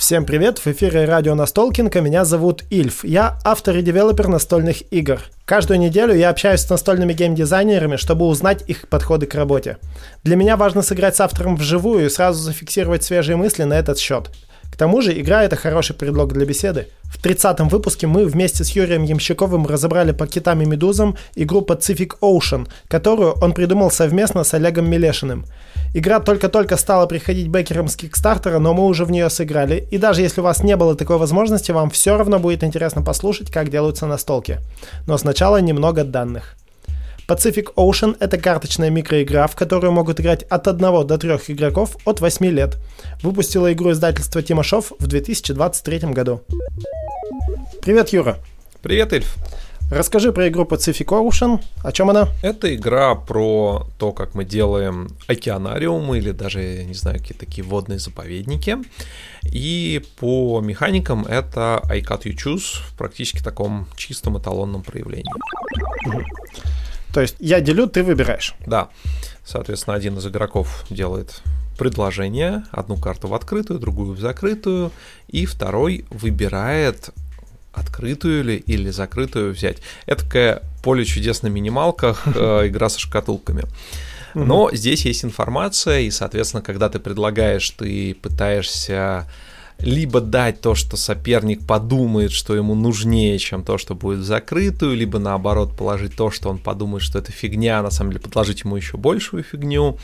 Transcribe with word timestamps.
Всем 0.00 0.24
привет, 0.24 0.58
в 0.60 0.66
эфире 0.66 1.04
радио 1.04 1.34
Настолкинка, 1.34 2.00
меня 2.00 2.24
зовут 2.24 2.64
Ильф. 2.70 3.04
Я 3.04 3.38
автор 3.44 3.76
и 3.76 3.82
девелопер 3.82 4.28
настольных 4.28 4.90
игр. 4.90 5.20
Каждую 5.44 5.78
неделю 5.78 6.14
я 6.14 6.30
общаюсь 6.30 6.62
с 6.62 6.70
настольными 6.70 7.12
геймдизайнерами, 7.12 7.96
чтобы 7.96 8.24
узнать 8.24 8.64
их 8.66 8.88
подходы 8.88 9.26
к 9.26 9.34
работе. 9.34 9.76
Для 10.24 10.36
меня 10.36 10.56
важно 10.56 10.80
сыграть 10.80 11.16
с 11.16 11.20
автором 11.20 11.54
вживую 11.54 12.06
и 12.06 12.08
сразу 12.08 12.42
зафиксировать 12.42 13.04
свежие 13.04 13.36
мысли 13.36 13.64
на 13.64 13.74
этот 13.74 13.98
счет. 13.98 14.30
К 14.72 14.76
тому 14.76 15.02
же 15.02 15.20
игра 15.20 15.44
это 15.44 15.56
хороший 15.56 15.94
предлог 15.94 16.32
для 16.32 16.46
беседы. 16.46 16.88
В 17.02 17.22
30-м 17.22 17.68
выпуске 17.68 18.06
мы 18.06 18.24
вместе 18.24 18.64
с 18.64 18.70
Юрием 18.70 19.02
Ямщиковым 19.02 19.66
разобрали 19.66 20.12
пакетами 20.12 20.64
Медузом 20.64 21.18
игру 21.34 21.60
Pacific 21.60 22.14
Ocean, 22.22 22.68
которую 22.88 23.32
он 23.42 23.52
придумал 23.52 23.90
совместно 23.90 24.44
с 24.44 24.54
Олегом 24.54 24.88
Милешиным. 24.88 25.44
Игра 25.92 26.20
только-только 26.20 26.76
стала 26.76 27.06
приходить 27.06 27.48
бэкерам 27.48 27.88
с 27.88 27.96
Кикстартера, 27.96 28.60
но 28.60 28.74
мы 28.74 28.84
уже 28.84 29.04
в 29.04 29.10
нее 29.10 29.28
сыграли. 29.28 29.88
И 29.90 29.98
даже 29.98 30.22
если 30.22 30.40
у 30.40 30.44
вас 30.44 30.62
не 30.62 30.76
было 30.76 30.94
такой 30.94 31.18
возможности, 31.18 31.72
вам 31.72 31.90
все 31.90 32.16
равно 32.16 32.38
будет 32.38 32.62
интересно 32.62 33.02
послушать, 33.02 33.50
как 33.50 33.70
делаются 33.70 34.06
настолки. 34.06 34.60
Но 35.08 35.18
сначала 35.18 35.60
немного 35.60 36.04
данных. 36.04 36.54
Pacific 37.26 37.74
Ocean— 37.76 38.16
это 38.20 38.38
карточная 38.38 38.90
микроигра, 38.90 39.48
в 39.48 39.56
которую 39.56 39.92
могут 39.92 40.20
играть 40.20 40.44
от 40.44 40.68
1 40.68 41.06
до 41.06 41.18
3 41.18 41.30
игроков 41.48 41.96
от 42.04 42.20
8 42.20 42.46
лет. 42.46 42.76
Выпустила 43.22 43.72
игру 43.72 43.90
издательство 43.90 44.42
Тимошов 44.42 44.92
в 44.98 45.06
2023 45.08 46.12
году. 46.12 46.42
Привет, 47.82 48.10
Юра. 48.10 48.38
Привет, 48.82 49.12
Эльф. 49.12 49.36
Расскажи 49.90 50.32
про 50.32 50.46
игру 50.46 50.64
Pacific 50.64 51.06
Ocean. 51.06 51.60
О 51.82 51.90
чем 51.90 52.10
она? 52.10 52.28
Это 52.42 52.72
игра 52.72 53.16
про 53.16 53.88
то, 53.98 54.12
как 54.12 54.34
мы 54.34 54.44
делаем 54.44 55.08
океанариумы 55.26 56.18
или 56.18 56.30
даже, 56.30 56.84
не 56.84 56.94
знаю, 56.94 57.18
какие-то 57.18 57.44
такие 57.44 57.64
водные 57.64 57.98
заповедники. 57.98 58.78
И 59.42 60.00
по 60.20 60.60
механикам 60.60 61.26
это 61.26 61.82
I 61.88 62.02
Cut 62.02 62.22
You 62.22 62.36
Choose 62.36 62.82
в 62.86 62.96
практически 62.96 63.42
таком 63.42 63.88
чистом 63.96 64.38
эталонном 64.38 64.82
проявлении. 64.82 65.32
То 67.12 67.20
есть 67.20 67.34
я 67.40 67.60
делю, 67.60 67.88
ты 67.88 68.04
выбираешь. 68.04 68.54
Да. 68.66 68.90
Соответственно, 69.44 69.96
один 69.96 70.18
из 70.18 70.26
игроков 70.26 70.84
делает 70.88 71.42
предложение, 71.76 72.62
одну 72.70 72.96
карту 72.96 73.26
в 73.26 73.34
открытую, 73.34 73.80
другую 73.80 74.12
в 74.12 74.20
закрытую, 74.20 74.92
и 75.26 75.46
второй 75.46 76.04
выбирает 76.10 77.10
открытую 77.72 78.44
ли 78.44 78.56
или 78.56 78.90
закрытую 78.90 79.52
взять. 79.52 79.78
Это 80.06 80.24
такая 80.24 80.62
поле 80.82 81.04
чудес 81.04 81.42
на 81.42 81.48
минималках, 81.48 82.22
э, 82.34 82.68
игра 82.68 82.88
со 82.88 83.00
шкатулками. 83.00 83.64
Но 84.34 84.70
здесь 84.72 85.04
есть 85.06 85.24
информация, 85.24 86.00
и, 86.00 86.10
соответственно, 86.10 86.62
когда 86.62 86.88
ты 86.88 87.00
предлагаешь, 87.00 87.68
ты 87.70 88.14
пытаешься 88.14 89.26
либо 89.80 90.20
дать 90.20 90.60
то, 90.60 90.74
что 90.74 90.96
соперник 90.96 91.66
подумает, 91.66 92.32
что 92.32 92.54
ему 92.54 92.74
нужнее, 92.74 93.38
чем 93.38 93.64
то, 93.64 93.78
что 93.78 93.94
будет 93.94 94.20
в 94.20 94.24
закрытую, 94.24 94.94
либо 94.94 95.18
наоборот 95.18 95.74
положить 95.76 96.14
то, 96.14 96.30
что 96.30 96.50
он 96.50 96.58
подумает, 96.58 97.02
что 97.02 97.18
это 97.18 97.32
фигня, 97.32 97.80
а 97.80 97.82
на 97.82 97.90
самом 97.90 98.10
деле 98.10 98.22
предложить 98.22 98.62
ему 98.62 98.76
еще 98.76 98.98
большую 98.98 99.42
фигню. 99.42 99.98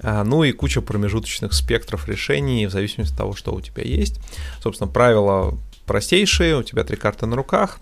А, 0.00 0.22
ну 0.22 0.44
и 0.44 0.52
куча 0.52 0.80
промежуточных 0.80 1.52
спектров 1.52 2.08
решений 2.08 2.66
в 2.66 2.70
зависимости 2.70 3.12
от 3.12 3.18
того, 3.18 3.34
что 3.34 3.52
у 3.52 3.60
тебя 3.60 3.82
есть. 3.82 4.20
Собственно, 4.62 4.90
правила 4.90 5.58
простейшие, 5.88 6.56
у 6.56 6.62
тебя 6.62 6.84
три 6.84 6.96
карты 6.96 7.26
на 7.26 7.34
руках, 7.34 7.80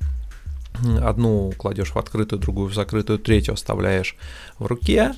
одну 1.03 1.53
кладешь 1.57 1.91
в 1.91 1.99
открытую, 1.99 2.41
другую 2.41 2.69
в 2.69 2.75
закрытую, 2.75 3.19
третью 3.19 3.55
оставляешь 3.55 4.17
в 4.59 4.67
руке, 4.67 5.15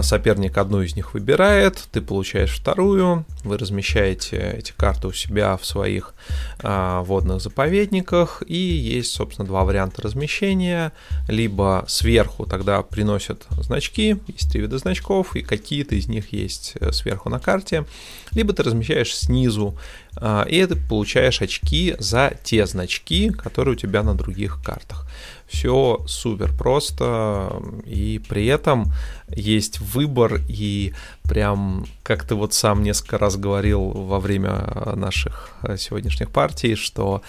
соперник 0.00 0.58
одну 0.58 0.82
из 0.82 0.96
них 0.96 1.14
выбирает, 1.14 1.88
ты 1.92 2.00
получаешь 2.00 2.54
вторую, 2.54 3.24
вы 3.44 3.58
размещаете 3.58 4.54
эти 4.58 4.72
карты 4.72 5.08
у 5.08 5.12
себя 5.12 5.56
в 5.56 5.64
своих 5.64 6.14
а, 6.60 7.02
водных 7.02 7.40
заповедниках, 7.40 8.42
и 8.46 8.56
есть, 8.56 9.12
собственно, 9.12 9.46
два 9.46 9.64
варианта 9.64 10.02
размещения, 10.02 10.92
либо 11.28 11.84
сверху 11.88 12.46
тогда 12.46 12.82
приносят 12.82 13.46
значки, 13.60 14.16
есть 14.26 14.50
три 14.50 14.62
вида 14.62 14.78
значков, 14.78 15.36
и 15.36 15.42
какие-то 15.42 15.94
из 15.94 16.08
них 16.08 16.32
есть 16.32 16.74
э, 16.80 16.92
сверху 16.92 17.28
на 17.28 17.38
карте, 17.38 17.84
либо 18.32 18.52
ты 18.52 18.62
размещаешь 18.62 19.14
снизу, 19.14 19.76
и 20.20 20.66
ты 20.66 20.76
получаешь 20.76 21.40
очки 21.40 21.94
за 21.98 22.32
те 22.44 22.66
значки, 22.66 23.30
которые 23.30 23.72
у 23.72 23.78
тебя 23.78 24.02
на 24.02 24.14
других 24.14 24.62
картах. 24.62 25.06
Все 25.48 26.02
супер 26.06 26.52
просто, 26.52 27.62
и 27.84 28.20
при 28.26 28.46
этом 28.46 28.92
есть 29.28 29.80
выбор, 29.80 30.40
и 30.48 30.94
прям, 31.24 31.86
как 32.02 32.24
ты 32.24 32.34
вот 32.34 32.54
сам 32.54 32.82
несколько 32.82 33.18
раз 33.18 33.36
говорил 33.36 33.82
во 33.82 34.18
время 34.18 34.94
наших 34.94 35.50
сегодняшних 35.76 36.30
партий, 36.30 36.74
что 36.74 37.22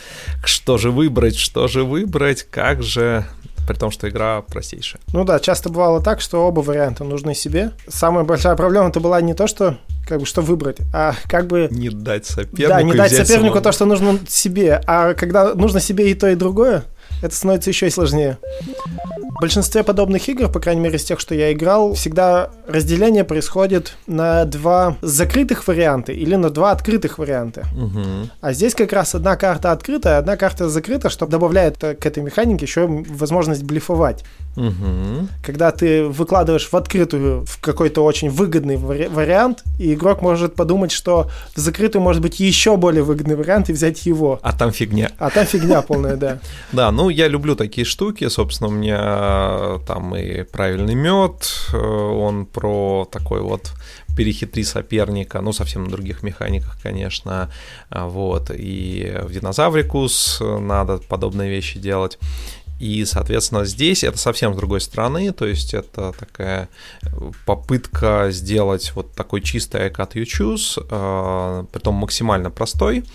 что 0.46 0.78
же 0.78 0.92
выбрать, 0.92 1.36
что 1.36 1.68
же 1.68 1.84
выбрать, 1.84 2.44
как 2.44 2.82
же 2.82 3.26
при 3.68 3.76
том, 3.76 3.92
что 3.92 4.10
игра 4.10 4.42
простейшая. 4.42 5.02
Ну 5.14 5.24
да, 5.24 5.40
часто 5.40 5.70
бывало 5.70 6.02
так, 6.02 6.22
что 6.22 6.46
оба 6.48 6.62
варианта 6.62 7.04
нужны 7.04 7.36
себе. 7.36 7.72
Самая 7.88 8.24
большая 8.24 8.56
проблема 8.56 8.90
это 8.90 9.00
была 9.00 9.22
не 9.22 9.34
то, 9.34 9.48
что 9.48 9.78
как 10.08 10.20
бы 10.20 10.26
что 10.26 10.42
выбрать, 10.42 10.78
а 10.94 11.14
как 11.30 11.48
бы... 11.48 11.68
Не 11.72 11.90
дать 11.90 12.26
сопернику 12.26 12.70
Да, 12.70 12.82
не 12.82 12.94
дать 12.94 13.12
сопернику 13.12 13.56
самому. 13.56 13.62
то, 13.62 13.72
что 13.72 13.86
нужно 13.86 14.20
себе, 14.28 14.82
а 14.86 15.14
когда 15.14 15.54
нужно 15.56 15.80
себе 15.80 16.12
и 16.12 16.14
то, 16.14 16.28
и 16.28 16.36
другое, 16.36 16.84
это 17.24 17.36
становится 17.36 17.70
еще 17.70 17.88
и 17.88 17.90
сложнее. 17.90 18.38
В 19.38 19.42
большинстве 19.42 19.84
подобных 19.84 20.30
игр, 20.30 20.50
по 20.50 20.60
крайней 20.60 20.82
мере 20.82 20.98
из 20.98 21.04
тех, 21.04 21.20
что 21.20 21.34
я 21.34 21.52
играл, 21.52 21.94
всегда 21.94 22.50
разделение 22.68 23.24
происходит 23.24 23.98
на 24.08 24.46
два 24.46 24.98
закрытых 25.02 25.68
варианта 25.68 26.12
или 26.12 26.36
на 26.36 26.50
два 26.50 26.72
открытых 26.72 27.18
варианта. 27.18 27.66
Угу. 27.76 28.30
А 28.42 28.54
здесь 28.54 28.76
как 28.76 28.94
раз 28.94 29.16
одна 29.16 29.36
карта 29.36 29.72
открытая, 29.72 30.18
одна 30.18 30.38
карта 30.38 30.70
закрыта, 30.70 31.10
что 31.10 31.26
добавляет 31.26 31.78
к 31.78 32.06
этой 32.06 32.22
механике 32.22 32.66
еще 32.66 32.86
возможность 32.88 33.64
блефовать. 33.64 34.24
Угу. 34.56 35.28
Когда 35.44 35.72
ты 35.72 36.04
выкладываешь 36.04 36.68
в 36.72 36.74
открытую 36.76 37.46
в 37.46 37.60
какой-то 37.60 38.04
очень 38.04 38.30
выгодный 38.30 38.78
вари- 38.78 39.08
вариант, 39.08 39.64
и 39.80 39.94
игрок 39.94 40.22
может 40.22 40.56
подумать, 40.56 40.92
что 40.92 41.30
в 41.56 41.60
закрытую 41.60 42.02
может 42.02 42.22
быть 42.22 42.40
еще 42.40 42.78
более 42.78 43.04
выгодный 43.04 43.36
вариант 43.36 43.70
и 43.70 43.74
взять 43.74 44.06
его. 44.06 44.40
А 44.44 44.54
там 44.54 44.72
фигня. 44.72 45.12
А 45.18 45.30
там 45.30 45.46
фигня 45.46 45.82
полная, 45.82 46.16
да. 46.16 46.40
Да, 46.72 46.92
ну 46.92 47.10
я 47.10 47.28
люблю 47.28 47.56
такие 47.56 47.86
штуки, 47.86 48.28
собственно, 48.30 48.70
у 48.70 48.74
меня 48.74 49.80
там 49.88 50.16
и 50.16 50.44
правильный 50.44 50.96
мед, 50.96 51.52
э, 51.74 51.78
он 51.78 52.46
про 52.46 53.08
такой 53.12 53.42
вот 53.42 53.72
перехитри 54.16 54.64
соперника, 54.64 55.42
ну, 55.42 55.54
совсем 55.54 55.86
на 55.86 55.90
других 55.90 56.24
механиках, 56.24 56.78
конечно, 56.82 57.52
а, 57.90 58.08
вот, 58.08 58.52
и 58.54 59.18
в 59.24 59.32
Динозаврикус 59.32 60.42
надо 60.42 61.00
подобные 61.00 61.50
вещи 61.50 61.80
делать. 61.80 62.20
И, 62.80 63.06
соответственно, 63.06 63.66
здесь 63.66 64.04
это 64.04 64.18
совсем 64.18 64.54
с 64.54 64.58
другой 64.58 64.82
стороны, 64.82 65.32
то 65.32 65.46
есть 65.46 65.74
это 65.74 66.14
такая 66.18 66.70
попытка 67.46 68.28
сделать 68.32 68.92
вот 68.96 69.14
такой 69.14 69.42
чистый 69.42 69.84
I 69.84 69.90
cut 69.90 70.14
you 70.14 70.24
choose, 70.24 70.86
э, 70.90 71.66
притом 71.72 71.96
максимально 71.96 72.52
простой, 72.52 73.06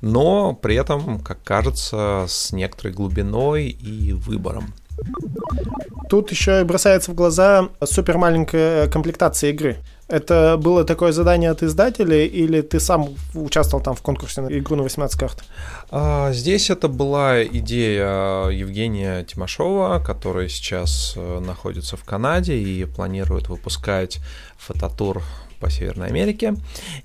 но 0.00 0.54
при 0.54 0.76
этом, 0.76 1.20
как 1.20 1.42
кажется, 1.42 2.24
с 2.28 2.52
некоторой 2.52 2.92
глубиной 2.94 3.68
и 3.68 4.12
выбором. 4.12 4.72
Тут 6.08 6.30
еще 6.30 6.60
и 6.60 6.64
бросается 6.64 7.10
в 7.10 7.14
глаза 7.14 7.68
супер 7.84 8.18
маленькая 8.18 8.88
комплектация 8.88 9.50
игры. 9.50 9.76
Это 10.08 10.56
было 10.58 10.84
такое 10.84 11.12
задание 11.12 11.50
от 11.50 11.62
издателя, 11.62 12.24
или 12.24 12.62
ты 12.62 12.80
сам 12.80 13.10
участвовал 13.34 13.84
там 13.84 13.94
в 13.94 14.00
конкурсе 14.00 14.40
на 14.40 14.48
игру 14.58 14.74
на 14.76 14.82
18 14.82 15.18
карт? 15.18 15.44
А, 15.90 16.32
здесь 16.32 16.70
это 16.70 16.88
была 16.88 17.44
идея 17.44 18.48
Евгения 18.48 19.22
Тимошова, 19.24 19.98
который 19.98 20.48
сейчас 20.48 21.12
э, 21.14 21.40
находится 21.40 21.98
в 21.98 22.04
Канаде 22.04 22.56
и 22.56 22.86
планирует 22.86 23.48
выпускать 23.48 24.20
фототур 24.56 25.22
по 25.58 25.70
Северной 25.70 26.08
Америке. 26.08 26.54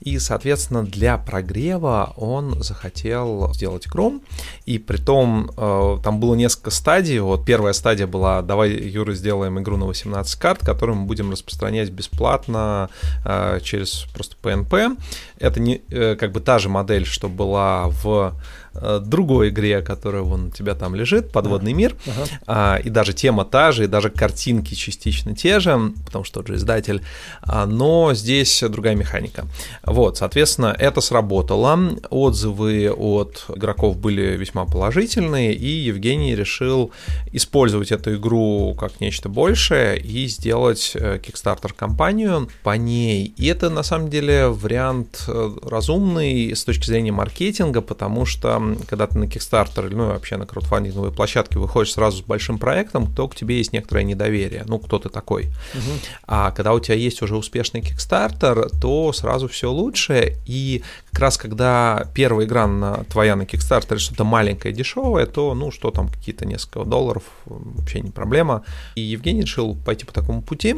И, 0.01 0.19
соответственно, 0.19 0.83
для 0.83 1.17
прогрева 1.17 2.13
он 2.17 2.61
захотел 2.63 3.53
сделать 3.53 3.87
игру. 3.87 4.21
И 4.65 4.77
при 4.79 4.97
том 4.97 5.51
э, 5.55 5.97
там 6.03 6.19
было 6.19 6.35
несколько 6.35 6.71
стадий. 6.71 7.19
Вот 7.19 7.45
первая 7.45 7.73
стадия 7.73 8.07
была, 8.07 8.41
давай, 8.41 8.71
Юра, 8.71 9.13
сделаем 9.13 9.59
игру 9.59 9.77
на 9.77 9.85
18 9.85 10.39
карт, 10.39 10.59
которую 10.59 10.99
мы 10.99 11.05
будем 11.05 11.31
распространять 11.31 11.89
бесплатно 11.89 12.89
э, 13.25 13.59
через 13.63 14.05
просто 14.13 14.35
PNP. 14.41 14.97
Это 15.39 15.59
не 15.59 15.81
э, 15.89 16.15
как 16.15 16.31
бы 16.31 16.39
та 16.39 16.59
же 16.59 16.69
модель, 16.69 17.05
что 17.05 17.29
была 17.29 17.87
в 17.87 18.33
другой 18.73 19.49
игре, 19.49 19.81
которая 19.81 20.23
вон 20.23 20.47
у 20.47 20.49
тебя 20.49 20.75
там 20.75 20.95
лежит, 20.95 21.31
подводный 21.31 21.73
мир, 21.73 21.95
ага. 22.07 22.27
а, 22.47 22.79
и 22.83 22.89
даже 22.89 23.13
тема 23.13 23.45
та 23.45 23.71
же, 23.71 23.85
и 23.85 23.87
даже 23.87 24.09
картинки 24.09 24.73
частично 24.73 25.35
те 25.35 25.59
же, 25.59 25.91
потому 26.05 26.23
что 26.23 26.39
тот 26.39 26.47
же 26.47 26.55
издатель, 26.55 27.01
а, 27.41 27.65
но 27.65 28.13
здесь 28.13 28.63
другая 28.67 28.95
механика. 28.95 29.45
Вот, 29.83 30.17
соответственно, 30.17 30.75
это 30.77 31.01
сработало, 31.01 31.97
отзывы 32.09 32.91
от 32.91 33.45
игроков 33.55 33.97
были 33.97 34.37
весьма 34.37 34.65
положительные, 34.65 35.53
и 35.53 35.67
Евгений 35.67 36.35
решил 36.35 36.91
использовать 37.31 37.91
эту 37.91 38.15
игру 38.15 38.75
как 38.79 38.99
нечто 38.99 39.29
большее 39.29 39.99
и 39.99 40.27
сделать 40.27 40.95
Kickstarter-компанию. 40.95 42.49
По 42.63 42.77
ней. 42.77 43.33
И 43.37 43.45
это 43.47 43.69
на 43.69 43.83
самом 43.83 44.09
деле 44.09 44.47
вариант 44.47 45.25
э, 45.27 45.51
разумный 45.63 46.55
с 46.55 46.63
точки 46.63 46.85
зрения 46.85 47.11
маркетинга, 47.11 47.81
потому 47.81 48.25
что 48.25 48.62
когда 48.87 49.07
ты 49.07 49.17
на 49.17 49.25
Kickstarter, 49.25 49.89
ну 49.89 50.05
и 50.05 50.07
вообще 50.07 50.37
на 50.37 50.45
краудфандинговой 50.45 51.11
площадке 51.11 51.59
выходишь 51.59 51.93
сразу 51.93 52.17
с 52.17 52.21
большим 52.21 52.57
проектом, 52.57 53.13
то 53.13 53.27
к 53.27 53.35
тебе 53.35 53.57
есть 53.57 53.73
некоторое 53.73 54.03
недоверие. 54.03 54.63
Ну, 54.65 54.79
кто 54.79 54.99
ты 54.99 55.09
такой. 55.09 55.45
Угу. 55.73 55.91
А 56.27 56.51
когда 56.51 56.73
у 56.73 56.79
тебя 56.79 56.95
есть 56.95 57.21
уже 57.21 57.35
успешный 57.35 57.81
Kickstarter, 57.81 58.69
то 58.81 59.13
сразу 59.13 59.47
все 59.47 59.71
лучше. 59.71 60.37
И 60.45 60.83
как 61.11 61.19
раз 61.19 61.37
когда 61.37 62.07
первая 62.13 62.45
игра 62.45 62.67
на, 62.67 63.03
твоя 63.05 63.35
на 63.35 63.43
Kickstarter 63.43 63.97
что-то 63.97 64.23
маленькое, 64.23 64.73
дешевое, 64.73 65.25
то, 65.25 65.53
ну, 65.53 65.71
что 65.71 65.91
там, 65.91 66.09
какие-то 66.09 66.45
несколько 66.45 66.83
долларов, 66.85 67.23
вообще 67.45 68.01
не 68.01 68.11
проблема. 68.11 68.63
И 68.95 69.01
Евгений 69.01 69.41
решил 69.41 69.75
пойти 69.75 70.05
по 70.05 70.13
такому 70.13 70.41
пути, 70.41 70.75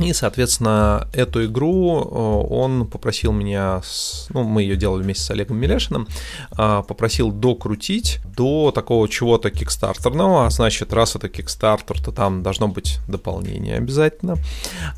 и, 0.00 0.12
соответственно, 0.12 1.08
эту 1.12 1.44
игру 1.46 2.00
э, 2.00 2.54
он 2.54 2.86
попросил 2.86 3.32
меня, 3.32 3.82
ну, 4.30 4.44
мы 4.44 4.62
ее 4.62 4.76
делали 4.76 5.02
вместе 5.02 5.24
с 5.24 5.30
Олегом 5.30 5.58
Милешиным, 5.58 6.06
э, 6.56 6.82
попросил 6.86 7.32
докрутить 7.32 8.20
до 8.36 8.70
такого 8.72 9.08
чего-то 9.08 9.50
кикстартерного, 9.50 10.46
а 10.46 10.50
значит, 10.50 10.92
раз 10.92 11.16
это 11.16 11.28
кикстартер, 11.28 12.00
то 12.00 12.12
там 12.12 12.44
должно 12.44 12.68
быть 12.68 12.98
дополнение 13.08 13.76
обязательно, 13.76 14.36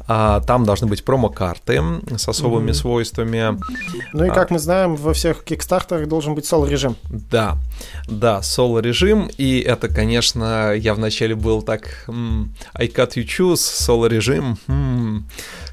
а 0.07 0.41
там 0.41 0.67
должны 0.67 0.87
быть 0.87 1.03
промо-карты 1.03 1.83
с 2.17 2.29
особыми 2.29 2.71
mm-hmm. 2.71 2.75
свойствами. 2.75 3.59
Ну 4.13 4.25
и 4.25 4.29
а 4.29 4.35
как 4.35 4.51
мы 4.51 4.59
знаем, 4.59 4.97
во 4.97 5.15
всех 5.15 5.45
кикстартерах 5.45 6.09
должен 6.09 6.35
быть 6.35 6.45
соло-режим. 6.45 6.97
Да, 7.09 7.57
да, 8.07 8.43
соло-режим, 8.43 9.31
и 9.39 9.61
это, 9.61 9.89
конечно, 9.89 10.75
я 10.75 10.93
вначале 10.93 11.35
был 11.35 11.63
так, 11.63 12.05
I 12.07 12.89
cut 12.89 13.15
you 13.15 13.25
choose, 13.25 13.57
соло-режим, 13.57 14.59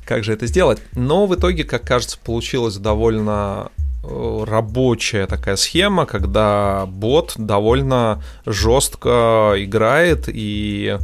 как 0.05 0.23
же 0.23 0.33
это 0.33 0.47
сделать? 0.47 0.81
Но 0.93 1.25
в 1.27 1.35
итоге, 1.35 1.63
как 1.63 1.83
кажется, 1.83 2.17
получилось 2.23 2.77
довольно 2.77 3.71
э, 4.03 4.43
рабочая 4.47 5.27
такая 5.27 5.55
схема, 5.55 6.05
когда 6.05 6.85
бот 6.87 7.33
довольно 7.37 8.23
жестко 8.45 9.53
играет 9.57 10.25
и 10.27 10.97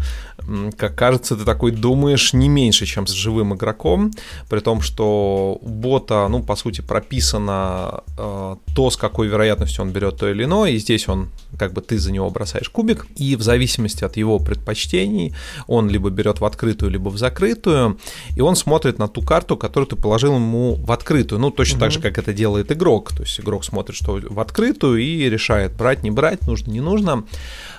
как 0.78 0.96
кажется, 0.96 1.36
ты 1.36 1.46
такой 1.46 1.72
думаешь 1.72 2.34
не 2.34 2.50
меньше, 2.50 2.86
чем 2.86 3.08
с 3.08 3.12
живым 3.12 3.54
игроком, 3.54 4.12
при 4.50 4.60
том, 4.60 4.82
что 4.82 5.58
у 5.62 5.70
бота, 5.70 6.28
ну, 6.30 6.44
по 6.44 6.56
сути, 6.56 6.82
прописано 6.82 8.04
э, 8.18 8.56
то, 8.76 8.90
с 8.90 8.98
какой 8.98 9.28
вероятностью 9.28 9.84
он 9.84 9.92
берет 9.92 10.18
то 10.18 10.30
или 10.30 10.44
иное, 10.44 10.72
и 10.72 10.78
здесь 10.78 11.08
он, 11.08 11.30
как 11.58 11.74
бы 11.74 11.82
ты 11.82 11.98
за 11.98 12.12
него 12.12 12.30
бросаешь 12.30 12.70
кубик, 12.70 13.08
и 13.16 13.36
в 13.36 13.42
зависимости 13.42 14.04
от 14.04 14.18
его 14.18 14.40
предпочтений 14.40 15.34
он 15.68 15.90
либо 15.90 16.10
берет 16.10 16.40
в 16.40 16.46
открытую, 16.46 16.92
либо 16.92 17.10
в 17.10 17.18
закрытую, 17.18 18.00
и 18.36 18.42
он 18.42 18.56
смотрит 18.56 19.00
на 19.00 19.08
ту 19.08 19.22
карту, 19.22 19.58
которую 19.58 19.88
ты 19.88 19.96
положил 19.96 20.36
ему 20.36 20.76
в 20.76 20.92
открытую, 20.92 21.40
ну, 21.40 21.52
точно 21.52 21.78
угу. 21.78 21.82
так 21.82 21.92
же, 21.92 22.00
как 22.00 22.18
это 22.18 22.34
делает 22.34 22.72
игрок, 22.72 23.12
то 23.14 23.24
есть 23.24 23.40
игрок 23.40 23.64
смотрит, 23.64 23.96
что 23.96 24.20
в 24.22 24.40
открытую 24.40 25.02
и 25.02 25.30
решает, 25.30 25.74
брать, 25.74 26.04
не 26.04 26.12
брать, 26.12 26.46
нужно, 26.48 26.72
не 26.72 26.82
нужно. 26.82 27.24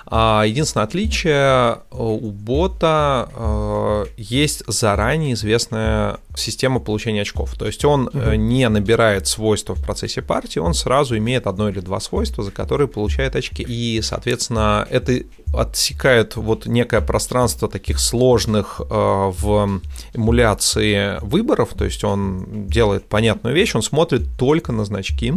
А 0.07 0.43
единственное 0.45 0.85
отличие 0.85 1.33
э, 1.33 1.77
у 1.91 2.31
бота 2.31 3.27
э, 3.35 4.05
есть 4.17 4.63
заранее 4.67 5.33
известная 5.33 6.19
система 6.35 6.79
получения 6.79 7.21
очков. 7.21 7.55
То 7.55 7.65
есть 7.65 7.83
он 7.85 8.07
угу. 8.07 8.33
не 8.33 8.67
набирает 8.69 9.25
свойства 9.25 9.73
в 9.73 9.83
процессе 9.83 10.21
партии, 10.21 10.59
он 10.59 10.73
сразу 10.73 11.17
имеет 11.17 11.47
одно 11.47 11.69
или 11.69 11.79
два 11.79 11.99
свойства, 11.99 12.43
за 12.43 12.51
которые 12.51 12.87
получает 12.87 13.35
очки. 13.35 13.63
И, 13.67 13.99
соответственно, 14.01 14.87
это 14.89 15.21
отсекает 15.55 16.35
вот 16.35 16.67
некое 16.67 17.01
пространство 17.01 17.67
таких 17.69 17.99
сложных 17.99 18.79
в 18.79 19.81
эмуляции 20.13 21.17
выборов, 21.21 21.69
то 21.77 21.85
есть 21.85 22.03
он 22.03 22.67
делает 22.67 23.05
понятную 23.07 23.55
вещь, 23.55 23.73
он 23.73 23.81
смотрит 23.81 24.23
только 24.37 24.73
на 24.73 24.83
значки, 24.83 25.33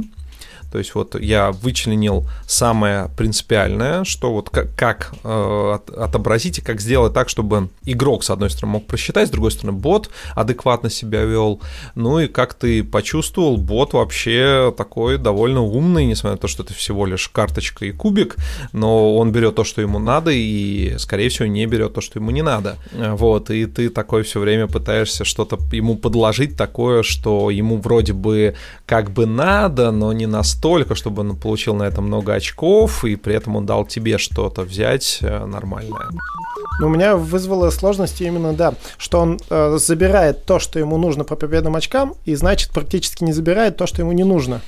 то 0.70 0.78
есть 0.78 0.94
вот 0.94 1.18
я 1.20 1.52
вычленил 1.52 2.26
самое 2.46 3.10
принципиальное, 3.16 4.04
что 4.04 4.32
вот 4.32 4.50
как, 4.50 4.74
как 4.76 5.14
э, 5.24 5.78
отобразить 5.96 6.58
и 6.58 6.62
как 6.62 6.80
сделать 6.80 7.14
так, 7.14 7.28
чтобы 7.28 7.70
игрок, 7.84 8.24
с 8.24 8.30
одной 8.30 8.50
стороны, 8.50 8.74
мог 8.74 8.86
просчитать, 8.86 9.28
с 9.28 9.30
другой 9.30 9.50
стороны, 9.50 9.78
бот 9.78 10.10
адекватно 10.34 10.90
себя 10.90 11.22
вел. 11.22 11.60
Ну 11.94 12.20
и 12.20 12.28
как 12.28 12.54
ты 12.54 12.84
почувствовал, 12.84 13.56
бот 13.56 13.94
вообще 13.94 14.72
такой 14.76 15.18
довольно 15.18 15.62
умный, 15.62 16.06
несмотря 16.06 16.32
на 16.32 16.38
то, 16.38 16.48
что 16.48 16.62
это 16.62 16.74
всего 16.74 17.06
лишь 17.06 17.28
карточка 17.28 17.86
и 17.86 17.92
кубик, 17.92 18.36
но 18.72 19.16
он 19.16 19.32
берет 19.32 19.54
то, 19.54 19.64
что 19.64 19.80
ему 19.80 19.98
надо, 19.98 20.30
и, 20.30 20.96
скорее 20.98 21.28
всего, 21.28 21.46
не 21.46 21.66
берет 21.66 21.94
то, 21.94 22.00
что 22.00 22.18
ему 22.18 22.30
не 22.30 22.42
надо. 22.42 22.76
Вот, 22.92 23.50
и 23.50 23.66
ты 23.66 23.88
такой 23.88 24.22
все 24.22 24.40
время 24.40 24.66
пытаешься 24.66 25.24
что-то 25.24 25.58
ему 25.72 25.96
подложить 25.96 26.56
такое, 26.56 27.02
что 27.02 27.50
ему 27.50 27.78
вроде 27.78 28.12
бы 28.12 28.54
как 28.86 29.10
бы 29.10 29.26
надо, 29.26 29.90
но 29.90 30.12
не 30.12 30.26
настолько 30.26 30.57
настолько, 30.58 30.94
чтобы 30.96 31.20
он 31.20 31.36
получил 31.36 31.74
на 31.74 31.84
это 31.84 32.00
много 32.00 32.34
очков, 32.34 33.04
и 33.04 33.16
при 33.16 33.34
этом 33.34 33.56
он 33.56 33.66
дал 33.66 33.86
тебе 33.86 34.18
что-то 34.18 34.62
взять 34.62 35.18
э, 35.22 35.46
нормальное. 35.46 36.08
Но 36.80 36.86
у 36.86 36.90
меня 36.90 37.16
вызвало 37.16 37.70
сложности 37.70 38.24
именно, 38.24 38.52
да, 38.52 38.74
что 38.98 39.20
он 39.20 39.38
э, 39.50 39.78
забирает 39.78 40.44
то, 40.46 40.58
что 40.58 40.80
ему 40.80 40.98
нужно 40.98 41.24
по 41.24 41.36
победным 41.36 41.76
очкам, 41.76 42.14
и 42.24 42.34
значит 42.34 42.72
практически 42.72 43.24
не 43.24 43.32
забирает 43.32 43.76
то, 43.76 43.86
что 43.86 44.02
ему 44.02 44.12
не 44.12 44.24
нужно. 44.24 44.60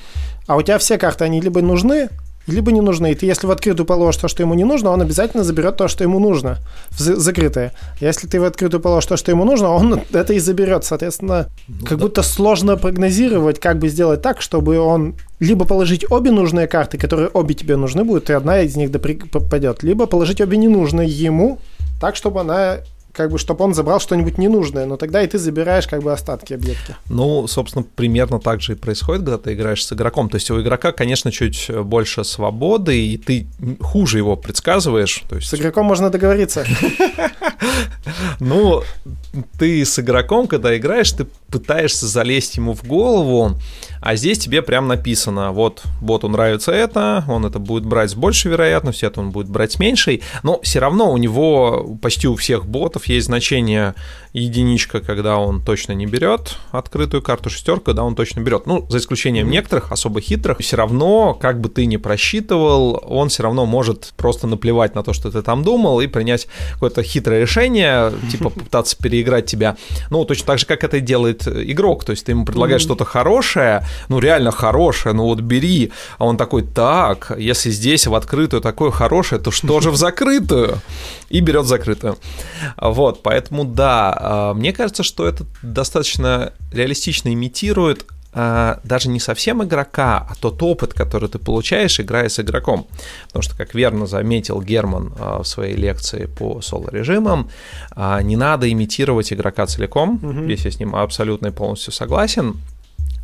А 0.47 0.57
у 0.57 0.63
тебя 0.63 0.79
все 0.79 0.97
карты, 0.97 1.25
они 1.25 1.41
либо 1.41 1.61
нужны, 1.61 2.09
либо 2.51 2.73
не 2.73 2.81
нужны. 2.81 3.13
И 3.13 3.15
ты, 3.15 3.27
если 3.27 3.47
в 3.47 3.51
открытую 3.51 3.87
положишь 3.87 4.21
то, 4.21 4.29
что 4.29 4.43
ему 4.43 4.55
не 4.55 4.65
нужно, 4.65 4.91
он 4.91 5.01
обязательно 5.01 5.45
заберет 5.45 5.77
то, 5.77 5.89
что 5.89 6.05
ему 6.05 6.19
нужно, 6.19 6.59
в 6.91 6.99
закрытое. 6.99 7.73
Если 8.01 8.27
ты 8.27 8.41
в 8.41 8.45
открытую 8.45 8.81
положишь 8.81 9.09
то, 9.09 9.17
что 9.17 9.31
ему 9.31 9.45
нужно, 9.45 9.71
он 9.71 10.03
это 10.13 10.33
и 10.33 10.39
заберет. 10.39 10.85
Соответственно, 10.85 11.49
ну, 11.69 11.87
как 11.87 11.99
да. 11.99 12.05
будто 12.05 12.23
сложно 12.23 12.77
прогнозировать, 12.77 13.59
как 13.59 13.79
бы 13.79 13.89
сделать 13.89 14.23
так, 14.23 14.41
чтобы 14.41 14.79
он 14.79 15.15
либо 15.39 15.65
положить 15.65 16.11
обе 16.11 16.31
нужные 16.31 16.67
карты, 16.67 16.99
которые 16.99 17.29
обе 17.29 17.55
тебе 17.55 17.77
нужны 17.77 18.05
будут, 18.05 18.29
и 18.31 18.35
одна 18.35 18.61
из 18.61 18.77
них 18.77 18.91
попадет, 18.93 19.83
либо 19.83 20.07
положить 20.07 20.41
обе 20.41 20.59
ненужные 20.59 21.09
ему, 21.09 21.59
так, 22.01 22.17
чтобы 22.17 22.41
она 22.41 22.81
как 23.13 23.31
бы, 23.31 23.39
чтобы 23.39 23.65
он 23.65 23.75
забрал 23.75 24.01
что-нибудь 24.01 24.39
ненужное, 24.39 24.87
но 24.87 24.97
тогда 24.97 25.23
и 25.23 25.27
ты 25.27 25.39
забираешь 25.39 25.87
как 25.87 26.03
бы 26.03 26.13
остатки 26.13 26.55
объекта. 26.55 26.97
Ну, 27.09 27.47
собственно, 27.47 27.85
примерно 27.97 28.39
так 28.39 28.61
же 28.61 28.73
и 28.73 28.77
происходит, 28.77 29.25
когда 29.25 29.39
ты 29.39 29.55
играешь 29.55 29.85
с 29.85 29.93
игроком. 29.93 30.29
То 30.29 30.37
есть 30.37 30.51
у 30.51 30.61
игрока, 30.61 30.93
конечно, 30.93 31.33
чуть 31.33 31.71
больше 31.71 32.25
свободы, 32.25 33.07
и 33.07 33.17
ты 33.19 33.47
хуже 33.81 34.19
его 34.19 34.37
предсказываешь. 34.37 35.25
То 35.29 35.37
есть... 35.37 35.49
С 35.49 35.55
игроком 35.55 35.87
можно 35.87 36.11
договориться. 36.11 36.65
Ну, 38.41 38.83
ты 39.59 39.85
с 39.85 39.99
игроком, 39.99 40.47
когда 40.47 40.77
играешь, 40.77 41.13
ты 41.13 41.27
пытаешься 41.51 42.07
залезть 42.07 42.57
ему 42.57 42.75
в 42.75 42.85
голову, 42.85 43.57
а 44.01 44.17
здесь 44.17 44.39
тебе 44.39 44.63
прям 44.63 44.89
написано, 44.89 45.53
вот 45.53 45.83
боту 46.01 46.29
нравится 46.29 46.73
это, 46.73 47.25
он 47.29 47.45
это 47.45 47.59
будет 47.59 47.85
брать 47.85 48.11
с 48.11 48.15
большей 48.15 48.51
вероятностью, 48.51 49.09
это 49.09 49.21
он 49.21 49.31
будет 49.31 49.49
брать 49.49 49.73
с 49.73 49.79
меньшей, 49.79 50.23
но 50.43 50.61
все 50.63 50.79
равно 50.79 51.11
у 51.13 51.17
него 51.19 51.99
почти 52.01 52.27
у 52.27 52.37
всех 52.37 52.67
ботов 52.67 53.07
есть 53.07 53.27
значение 53.27 53.95
единичка, 54.33 55.01
когда 55.01 55.39
он 55.39 55.63
точно 55.63 55.93
не 55.93 56.07
берет 56.07 56.57
открытую 56.71 57.23
карту, 57.23 57.51
шестерка, 57.51 57.87
когда 57.87 58.05
он 58.05 58.15
точно 58.15 58.41
берет. 58.41 58.67
Ну, 58.67 58.87
за 58.89 58.99
исключением 58.99 59.51
некоторых 59.51 59.93
особо 59.93 60.21
хитрых, 60.21 60.59
все 60.61 60.77
равно, 60.77 61.35
как 61.35 61.61
бы 61.61 61.69
ты 61.69 61.87
ни 61.87 61.97
просчитывал, 61.97 63.03
он 63.07 63.29
все 63.29 63.43
равно 63.43 63.67
может 63.67 64.13
просто 64.17 64.47
наплевать 64.47 64.95
на 64.95 65.03
то, 65.03 65.13
что 65.13 65.31
ты 65.31 65.43
там 65.43 65.65
думал, 65.65 66.01
и 66.01 66.07
принять 66.07 66.47
какое-то 66.75 67.03
хитрое 67.03 67.41
решение, 67.41 68.13
типа 68.31 68.51
попытаться 68.51 68.97
переиграть 68.97 69.47
тебя. 69.47 69.77
Ну, 70.11 70.25
точно 70.25 70.47
так 70.47 70.59
же, 70.59 70.67
как 70.67 70.85
это 70.85 71.01
делает 71.01 71.40
игрок. 71.47 72.05
То 72.05 72.11
есть 72.11 72.25
ты 72.27 72.33
ему 72.33 72.45
предлагаешь 72.45 72.83
что-то 72.83 73.05
хорошее, 73.05 73.85
ну, 74.09 74.19
реально 74.19 74.51
хорошее, 74.51 75.15
ну 75.15 75.25
вот 75.25 75.41
бери. 75.41 75.93
А 76.19 76.25
он 76.25 76.37
такой, 76.37 76.63
так, 76.63 77.33
если 77.39 77.71
здесь 77.71 78.07
в 78.07 78.15
открытую 78.15 78.61
такое 78.61 78.91
хорошее, 78.91 79.41
то 79.41 79.51
что 79.51 79.81
же 79.81 79.91
в 79.91 79.97
закрытую? 79.97 80.81
И 81.29 81.41
берет 81.41 81.67
закрытую. 81.67 82.19
Вот, 82.77 83.23
поэтому 83.23 83.65
да, 83.65 84.17
а, 84.19 84.55
мне 84.55 84.73
кажется, 84.73 85.03
что 85.03 85.27
это 85.27 85.45
достаточно 85.63 86.53
реалистично 86.73 87.33
имитирует 87.33 88.07
даже 88.33 89.09
не 89.09 89.19
совсем 89.19 89.63
игрока, 89.65 90.27
а 90.29 90.35
тот 90.41 90.63
опыт, 90.63 90.95
который 90.95 91.29
ты 91.29 91.39
получаешь, 91.39 91.99
играя 91.99 92.29
с 92.29 92.39
игроком. 92.39 92.87
Потому 93.27 93.43
что, 93.43 93.57
как 93.57 93.75
верно 93.75 94.07
заметил 94.07 94.63
Герман 94.63 95.13
а, 95.19 95.43
в 95.43 95.47
своей 95.47 95.75
лекции 95.75 96.27
по 96.27 96.61
соло-режимам, 96.61 97.51
не 98.23 98.37
надо 98.37 98.71
имитировать 98.71 99.33
игрока 99.33 99.67
целиком. 99.67 100.21
Угу. 100.23 100.45
Здесь 100.45 100.65
я 100.65 100.71
с 100.71 100.79
ним 100.79 100.95
абсолютно 100.95 101.49
и 101.49 101.51
полностью 101.51 101.93
согласен 101.93 102.57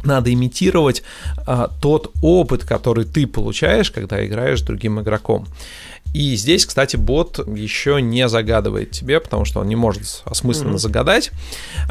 надо 0.07 0.33
имитировать 0.33 1.03
а, 1.47 1.69
тот 1.81 2.13
опыт, 2.23 2.65
который 2.65 3.05
ты 3.05 3.27
получаешь, 3.27 3.91
когда 3.91 4.25
играешь 4.25 4.61
с 4.61 4.63
другим 4.63 5.01
игроком. 5.01 5.47
И 6.15 6.35
здесь, 6.37 6.65
кстати, 6.65 6.97
бот 6.97 7.47
еще 7.47 8.01
не 8.01 8.29
загадывает 8.29 8.91
тебе, 8.91 9.21
потому 9.21 9.45
что 9.45 9.61
он 9.61 9.69
не 9.69 9.77
может 9.77 10.23
осмысленно 10.25 10.75
mm-hmm. 10.75 10.79
загадать. 10.79 11.31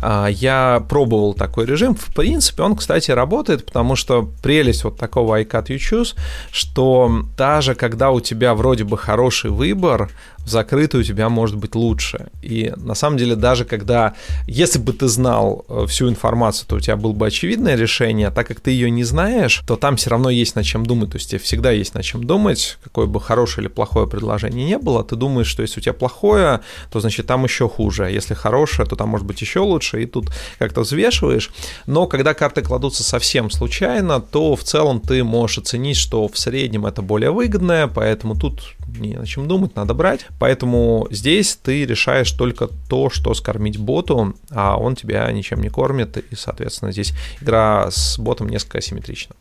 А, 0.01 0.27
я 0.27 0.83
пробовал 0.89 1.33
такой 1.33 1.65
режим. 1.65 1.95
В 1.95 2.13
принципе, 2.13 2.63
он, 2.63 2.75
кстати, 2.75 3.11
работает, 3.11 3.65
потому 3.65 3.95
что 3.95 4.29
прелесть 4.41 4.83
вот 4.83 4.97
такого 4.97 5.41
iCut 5.41 5.67
You 5.67 5.77
Choose, 5.77 6.15
что 6.51 7.25
даже 7.37 7.75
когда 7.75 8.11
у 8.11 8.19
тебя 8.19 8.55
вроде 8.55 8.83
бы 8.83 8.97
хороший 8.97 9.51
выбор, 9.51 10.09
в 10.45 10.49
закрытую 10.49 11.01
у 11.01 11.03
тебя 11.03 11.29
может 11.29 11.57
быть 11.57 11.75
лучше. 11.75 12.27
И 12.41 12.71
на 12.77 12.95
самом 12.95 13.17
деле 13.17 13.35
даже 13.35 13.65
когда, 13.65 14.13
если 14.47 14.79
бы 14.79 14.93
ты 14.93 15.07
знал 15.07 15.65
э, 15.67 15.85
всю 15.87 16.07
информацию, 16.09 16.67
то 16.67 16.75
у 16.75 16.79
тебя 16.79 16.95
было 16.95 17.11
бы 17.11 17.27
очевидное 17.27 17.75
решение, 17.75 18.27
а 18.27 18.31
так 18.31 18.47
как 18.47 18.59
ты 18.59 18.71
ее 18.71 18.89
не 18.91 19.03
знаешь, 19.03 19.63
то 19.67 19.75
там 19.75 19.95
все 19.95 20.11
равно 20.11 20.29
есть 20.29 20.55
над 20.55 20.65
чем 20.65 20.85
думать, 20.85 21.11
то 21.11 21.17
есть 21.17 21.31
тебе 21.31 21.39
всегда 21.39 21.71
есть 21.71 21.95
над 21.95 22.03
чем 22.03 22.23
думать, 22.23 22.77
какое 22.83 23.07
бы 23.07 23.19
хорошее 23.19 23.65
или 23.65 23.73
плохое 23.73 24.07
предложение 24.07 24.65
не 24.65 24.77
было, 24.77 25.03
ты 25.03 25.15
думаешь, 25.15 25.47
что 25.47 25.63
если 25.63 25.79
у 25.79 25.83
тебя 25.83 25.93
плохое, 25.93 26.61
то 26.91 26.99
значит 26.99 27.25
там 27.25 27.43
еще 27.43 27.67
хуже, 27.67 28.05
а 28.05 28.09
если 28.09 28.33
хорошее, 28.33 28.87
то 28.87 28.95
там 28.95 29.09
может 29.09 29.25
быть 29.25 29.41
еще 29.41 29.59
лучше, 29.59 30.03
и 30.03 30.05
тут 30.05 30.29
как-то 30.59 30.81
взвешиваешь. 30.81 31.51
Но 31.87 32.07
когда 32.07 32.33
карты 32.33 32.61
кладутся 32.61 33.03
совсем 33.03 33.49
случайно, 33.49 34.21
то 34.21 34.55
в 34.55 34.63
целом 34.63 34.99
ты 34.99 35.23
можешь 35.23 35.57
оценить, 35.57 35.97
что 35.97 36.27
в 36.27 36.37
среднем 36.37 36.85
это 36.85 37.01
более 37.01 37.31
выгодное, 37.31 37.87
поэтому 37.87 38.35
тут 38.35 38.61
не 38.99 39.15
на 39.15 39.25
чем 39.25 39.47
думать, 39.47 39.75
надо 39.75 39.93
брать. 39.93 40.25
Поэтому 40.39 41.07
здесь 41.11 41.57
ты 41.61 41.85
решаешь 41.85 42.31
только 42.31 42.67
то, 42.89 43.09
что 43.09 43.33
скормить 43.33 43.77
боту, 43.77 44.35
а 44.51 44.77
он 44.77 44.95
тебя 44.95 45.31
ничем 45.31 45.61
не 45.61 45.69
кормит, 45.69 46.17
и, 46.17 46.35
соответственно, 46.35 46.91
здесь 46.91 47.13
игра 47.41 47.89
с 47.89 48.19
ботом 48.19 48.49
несколько 48.49 48.79
асимметрична. 48.79 49.35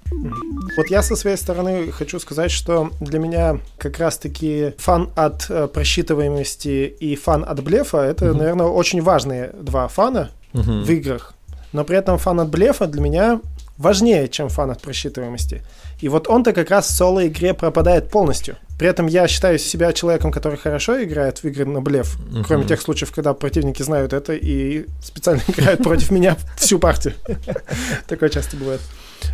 Вот 0.77 0.89
я 0.89 1.03
со 1.03 1.17
своей 1.17 1.37
стороны 1.37 1.91
хочу 1.91 2.21
сказать, 2.21 2.51
что 2.51 2.91
для 3.01 3.19
меня 3.19 3.59
как 3.79 3.99
раз-таки 3.99 4.73
фан 4.79 5.11
от 5.17 5.47
э, 5.49 5.67
просчитываемости 5.67 6.95
и 6.99 7.17
фан 7.17 7.45
от 7.47 7.63
блефа 7.63 7.99
это, 7.99 8.31
угу. 8.31 8.39
наверное, 8.39 8.67
очень 8.67 9.03
важные 9.03 9.51
два 9.61 9.89
фана 9.89 10.31
угу. 10.53 10.63
в 10.63 10.91
играх. 10.91 11.35
Но 11.73 11.85
при 11.85 11.97
этом 11.97 12.19
фан 12.19 12.41
от 12.41 12.51
блефа 12.51 12.87
для 12.87 13.01
меня 13.01 13.41
важнее, 13.79 14.29
чем 14.29 14.49
фан 14.49 14.71
от 14.71 14.81
просчитываемости. 14.81 15.63
И 16.01 16.09
вот 16.09 16.29
он-то 16.29 16.53
как 16.53 16.71
раз 16.71 16.87
в 16.87 16.91
соло-игре 16.91 17.55
пропадает 17.55 18.11
полностью. 18.11 18.57
При 18.79 18.89
этом 18.89 19.07
я 19.07 19.29
считаю 19.29 19.59
себя 19.59 19.93
человеком, 19.93 20.33
который 20.33 20.59
хорошо 20.59 21.03
играет 21.03 21.39
в 21.39 21.45
игры 21.45 21.65
на 21.65 21.81
блеф, 21.81 22.17
uh-huh. 22.17 22.45
кроме 22.47 22.65
тех 22.65 22.81
случаев, 22.81 23.13
когда 23.13 23.33
противники 23.33 23.83
знают 23.83 24.13
это 24.13 24.35
и 24.35 24.87
специально 25.01 25.43
играют 25.49 25.83
против 25.83 26.11
меня 26.11 26.37
всю 26.57 26.79
партию. 26.79 27.15
Такое 28.09 28.29
часто 28.31 28.57
бывает. 28.57 28.81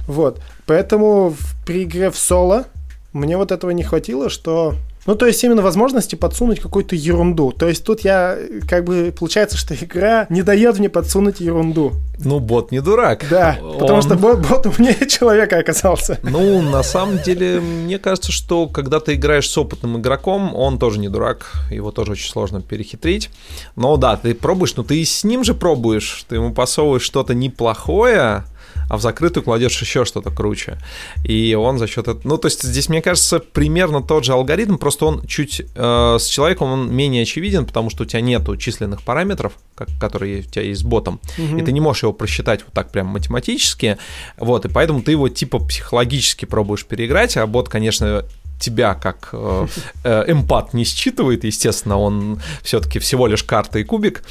Вот. 0.06 0.40
Поэтому 0.66 1.34
при 1.64 1.84
игре 1.84 2.10
в 2.10 2.18
соло 2.18 2.66
мне 3.12 3.36
вот 3.36 3.50
этого 3.50 3.70
не 3.70 3.82
хватило, 3.82 4.28
что 4.28 4.76
ну, 5.06 5.14
то 5.14 5.26
есть 5.26 5.42
именно 5.42 5.62
возможности 5.62 6.14
подсунуть 6.14 6.60
какую-то 6.60 6.94
ерунду. 6.94 7.52
То 7.52 7.68
есть 7.68 7.84
тут 7.84 8.00
я, 8.00 8.36
как 8.68 8.84
бы, 8.84 9.14
получается, 9.16 9.56
что 9.56 9.74
игра 9.74 10.26
не 10.28 10.42
дает 10.42 10.78
мне 10.78 10.88
подсунуть 10.88 11.40
ерунду. 11.40 11.92
Ну, 12.18 12.38
бот 12.38 12.70
не 12.70 12.80
дурак. 12.80 13.24
Да, 13.30 13.58
потому 13.60 13.96
Он... 13.96 14.02
что 14.02 14.14
бот, 14.16 14.46
бот 14.46 14.66
умнее 14.66 15.06
человека 15.08 15.58
оказался. 15.58 16.18
Ну, 16.22 16.60
на 16.60 16.82
самом 16.82 17.18
деле, 17.18 17.60
мне 17.60 17.98
кажется, 17.98 18.30
что 18.30 18.66
когда 18.66 19.00
ты 19.00 19.14
играешь 19.14 19.48
с 19.48 19.56
опытным 19.56 19.98
игроком, 19.98 20.54
он 20.54 20.78
тоже 20.78 20.98
не 20.98 21.08
дурак, 21.08 21.46
его 21.70 21.90
тоже 21.90 22.12
очень 22.12 22.30
сложно 22.30 22.60
перехитрить. 22.60 23.30
Но 23.76 23.96
да, 23.96 24.16
ты 24.16 24.34
пробуешь, 24.34 24.76
но 24.76 24.82
ты 24.82 25.00
и 25.00 25.04
с 25.04 25.24
ним 25.24 25.44
же 25.44 25.54
пробуешь, 25.54 26.24
ты 26.28 26.36
ему 26.36 26.52
посовываешь 26.52 27.02
что-то 27.02 27.34
неплохое, 27.34 28.44
а 28.90 28.96
в 28.96 29.00
закрытую 29.00 29.44
кладешь 29.44 29.80
еще 29.80 30.04
что-то 30.04 30.30
круче. 30.32 30.76
И 31.22 31.54
он 31.54 31.78
за 31.78 31.86
счет 31.86 32.08
этого... 32.08 32.20
Ну, 32.24 32.38
то 32.38 32.46
есть 32.46 32.64
здесь, 32.64 32.88
мне 32.88 33.00
кажется, 33.00 33.38
примерно 33.38 34.02
тот 34.02 34.24
же 34.24 34.32
алгоритм, 34.32 34.78
просто 34.78 35.06
он 35.06 35.24
чуть... 35.26 35.62
Э, 35.76 36.16
с 36.18 36.26
человеком 36.26 36.72
он 36.72 36.92
менее 36.92 37.22
очевиден, 37.22 37.66
потому 37.66 37.88
что 37.88 38.02
у 38.02 38.06
тебя 38.06 38.20
нету 38.20 38.56
численных 38.56 39.02
параметров, 39.02 39.52
как, 39.76 39.88
которые 40.00 40.40
у 40.40 40.42
тебя 40.42 40.62
есть 40.62 40.80
с 40.80 40.82
ботом, 40.82 41.20
угу. 41.38 41.56
и 41.56 41.62
ты 41.62 41.70
не 41.70 41.80
можешь 41.80 42.02
его 42.02 42.12
просчитать 42.12 42.64
вот 42.64 42.74
так 42.74 42.90
прям 42.90 43.06
математически, 43.06 43.96
вот, 44.36 44.64
и 44.64 44.68
поэтому 44.68 45.02
ты 45.02 45.12
его 45.12 45.28
типа 45.28 45.60
психологически 45.60 46.44
пробуешь 46.44 46.84
переиграть, 46.84 47.36
а 47.36 47.46
бот, 47.46 47.68
конечно, 47.68 48.24
тебя 48.60 48.94
как 48.94 49.30
э, 49.32 49.66
э, 50.04 50.24
эмпат 50.28 50.74
не 50.74 50.84
считывает, 50.84 51.44
естественно, 51.44 51.98
он 51.98 52.40
все-таки 52.62 52.98
всего 52.98 53.26
лишь 53.26 53.42
карта 53.42 53.78
и 53.78 53.84
кубик, 53.84 54.22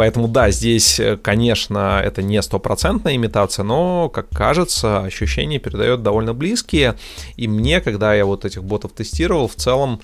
Поэтому 0.00 0.28
да, 0.28 0.50
здесь, 0.50 0.98
э, 0.98 1.18
конечно, 1.18 2.00
это 2.02 2.22
не 2.22 2.40
стопроцентная 2.40 3.16
имитация, 3.16 3.64
но, 3.64 4.08
как 4.08 4.30
кажется, 4.30 5.00
ощущения 5.00 5.58
передает 5.58 6.02
довольно 6.02 6.32
близкие. 6.32 6.96
И 7.36 7.46
мне, 7.46 7.82
когда 7.82 8.14
я 8.14 8.24
вот 8.24 8.46
этих 8.46 8.64
ботов 8.64 8.92
тестировал, 8.92 9.46
в 9.46 9.56
целом 9.56 10.00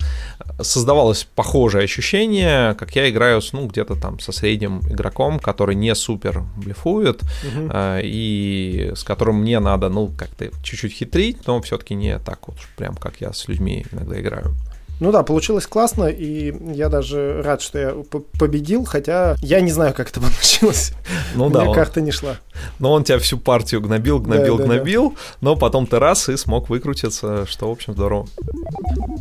создавалось 0.61 1.27
похожее 1.35 1.83
ощущение, 1.83 2.73
как 2.75 2.95
я 2.95 3.09
играю 3.09 3.41
с, 3.41 3.53
ну, 3.53 3.67
где-то 3.67 3.95
там 3.95 4.19
со 4.19 4.31
средним 4.31 4.79
игроком, 4.79 5.39
который 5.39 5.75
не 5.75 5.93
супер 5.95 6.43
блефует, 6.55 7.21
угу. 7.21 7.69
э, 7.71 8.01
и 8.03 8.91
с 8.95 9.03
которым 9.03 9.41
мне 9.41 9.59
надо, 9.59 9.89
ну, 9.89 10.11
как-то 10.17 10.49
чуть-чуть 10.63 10.93
хитрить, 10.93 11.47
но 11.47 11.61
все-таки 11.61 11.95
не 11.95 12.17
так 12.19 12.47
вот 12.47 12.57
прям, 12.75 12.95
как 12.95 13.21
я 13.21 13.33
с 13.33 13.47
людьми 13.47 13.85
иногда 13.91 14.19
играю. 14.19 14.55
Ну 14.99 15.11
да, 15.11 15.23
получилось 15.23 15.67
классно, 15.67 16.05
и 16.05 16.53
я 16.73 16.89
даже 16.89 17.41
рад, 17.43 17.61
что 17.61 17.77
я 17.77 17.95
победил, 18.39 18.85
хотя 18.85 19.35
я 19.41 19.61
не 19.61 19.71
знаю, 19.71 19.93
как 19.93 20.09
это 20.09 20.19
получилось. 20.21 20.93
Ну 21.35 21.49
да. 21.49 21.65
Мне 21.65 21.73
карта 21.73 22.01
не 22.01 22.11
шла. 22.11 22.37
Но 22.79 22.91
он 22.91 23.03
тебя 23.03 23.19
всю 23.19 23.37
партию 23.37 23.81
гнобил, 23.81 24.19
гнобил, 24.19 24.57
да, 24.57 24.63
гнобил, 24.63 25.09
да, 25.09 25.15
да. 25.15 25.21
но 25.41 25.55
потом 25.55 25.85
ты 25.85 25.99
раз 25.99 26.29
и 26.29 26.37
смог 26.37 26.69
выкрутиться, 26.69 27.45
что, 27.45 27.69
в 27.69 27.71
общем, 27.71 27.93
здорово. 27.93 28.27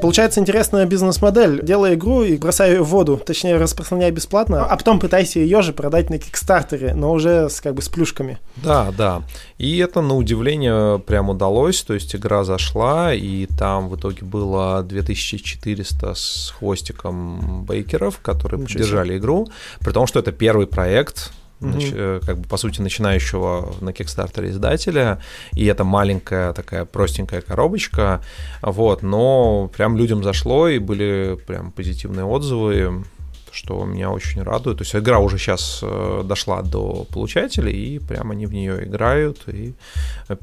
Получается 0.00 0.40
интересная 0.40 0.86
бизнес-модель. 0.86 1.62
Делай 1.62 1.94
игру 1.94 2.22
и 2.22 2.36
бросай 2.36 2.72
ее 2.72 2.82
в 2.82 2.88
воду, 2.88 3.20
точнее, 3.24 3.56
распространяй 3.56 4.10
бесплатно, 4.10 4.64
а 4.64 4.76
потом 4.76 4.98
пытайся 4.98 5.40
ее 5.40 5.62
же 5.62 5.72
продать 5.72 6.10
на 6.10 6.18
Кикстартере, 6.18 6.94
но 6.94 7.12
уже 7.12 7.48
с, 7.48 7.60
как 7.60 7.74
бы 7.74 7.82
с 7.82 7.88
плюшками. 7.88 8.38
Да, 8.56 8.92
да. 8.96 9.22
И 9.58 9.78
это, 9.78 10.00
на 10.00 10.16
удивление, 10.16 10.98
прям 10.98 11.30
удалось, 11.30 11.82
то 11.82 11.94
есть 11.94 12.14
игра 12.14 12.44
зашла, 12.44 13.14
и 13.14 13.46
там 13.46 13.88
в 13.88 13.96
итоге 13.96 14.24
было 14.24 14.82
2004 14.82 15.65
400 15.66 16.14
с 16.14 16.54
хвостиком 16.58 17.64
бейкеров, 17.64 18.20
которые 18.20 18.60
Ничего 18.60 18.78
поддержали 18.78 19.08
себе. 19.08 19.18
игру, 19.18 19.48
при 19.80 19.92
том, 19.92 20.06
что 20.06 20.20
это 20.20 20.32
первый 20.32 20.66
проект, 20.66 21.32
нач, 21.60 21.90
э, 21.92 22.20
как 22.24 22.38
бы 22.38 22.48
по 22.48 22.56
сути 22.56 22.80
начинающего 22.80 23.74
на 23.80 23.90
Kickstarter 23.90 24.48
издателя, 24.48 25.20
и 25.52 25.66
это 25.66 25.84
маленькая 25.84 26.52
такая 26.52 26.84
простенькая 26.84 27.40
коробочка, 27.40 28.22
вот, 28.62 29.02
но 29.02 29.68
прям 29.76 29.96
людям 29.96 30.22
зашло 30.22 30.68
и 30.68 30.78
были 30.78 31.38
прям 31.46 31.72
позитивные 31.72 32.24
отзывы, 32.24 33.04
что 33.50 33.84
меня 33.84 34.10
очень 34.10 34.42
радует. 34.42 34.78
То 34.78 34.82
есть 34.82 34.94
игра 34.94 35.18
уже 35.18 35.38
сейчас 35.38 35.80
э, 35.82 36.22
дошла 36.24 36.62
до 36.62 37.06
получателей, 37.12 37.96
и 37.96 37.98
прям 37.98 38.30
они 38.30 38.46
в 38.46 38.52
нее 38.52 38.84
играют 38.84 39.48
и 39.48 39.74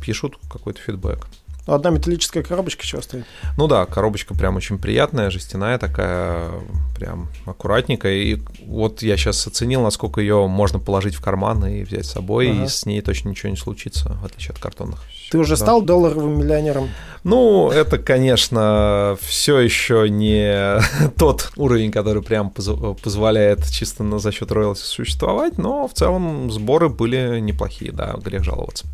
пишут 0.01 0.37
какой-то 0.51 0.81
фидбэк. 0.81 1.27
Одна 1.65 1.91
металлическая 1.91 2.43
коробочка 2.43 2.85
чего 2.85 3.01
стоит? 3.01 3.25
Ну 3.57 3.67
да, 3.67 3.85
коробочка 3.85 4.33
прям 4.33 4.57
очень 4.57 4.77
приятная, 4.77 5.29
жестяная 5.29 5.77
такая, 5.77 6.51
прям 6.95 7.29
аккуратненькая. 7.45 8.13
И 8.15 8.41
вот 8.65 9.01
я 9.01 9.15
сейчас 9.15 9.47
оценил, 9.47 9.81
насколько 9.81 10.19
ее 10.19 10.47
можно 10.47 10.79
положить 10.79 11.15
в 11.15 11.21
карман 11.21 11.65
и 11.65 11.83
взять 11.83 12.05
с 12.05 12.11
собой, 12.11 12.51
ага. 12.51 12.65
и 12.65 12.67
с 12.67 12.85
ней 12.85 13.01
точно 13.01 13.29
ничего 13.29 13.49
не 13.49 13.55
случится, 13.55 14.17
в 14.21 14.25
отличие 14.25 14.51
от 14.51 14.59
картонных. 14.59 15.03
Ты 15.31 15.37
уже 15.37 15.51
да. 15.51 15.57
стал 15.57 15.81
долларовым 15.81 16.39
миллионером? 16.39 16.89
Ну, 17.23 17.71
это, 17.71 17.97
конечно, 17.99 19.17
все 19.21 19.59
еще 19.59 20.09
не 20.09 20.79
тот 21.17 21.51
уровень, 21.55 21.91
который 21.91 22.21
прям 22.21 22.49
позволяет 22.49 23.69
чисто 23.69 24.03
на, 24.03 24.19
за 24.19 24.31
счет 24.31 24.51
роялти 24.51 24.81
существовать, 24.81 25.57
но 25.57 25.87
в 25.87 25.93
целом 25.93 26.51
сборы 26.51 26.89
были 26.89 27.39
неплохие, 27.39 27.91
да, 27.91 28.15
грех 28.23 28.43
жаловаться. 28.43 28.85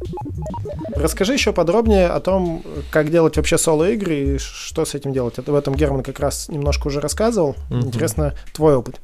Расскажи 0.96 1.34
еще 1.34 1.54
подробнее 1.54 2.08
о 2.08 2.20
том, 2.20 2.64
как 2.92 3.10
делать 3.10 3.38
вообще 3.38 3.58
соло-игры 3.58 4.16
и 4.16 4.38
что 4.38 4.86
с 4.86 4.94
этим 4.94 5.12
делать. 5.12 5.40
Это 5.40 5.52
в 5.52 5.56
этом 5.56 5.74
Герман 5.74 6.04
как 6.04 6.20
раз 6.20 6.50
немножко 6.50 6.88
уже 6.88 7.00
рассказывал. 7.00 7.56
Mm-hmm. 7.70 7.86
Интересно, 7.86 8.36
твой 8.54 8.76
опыт. 8.76 9.00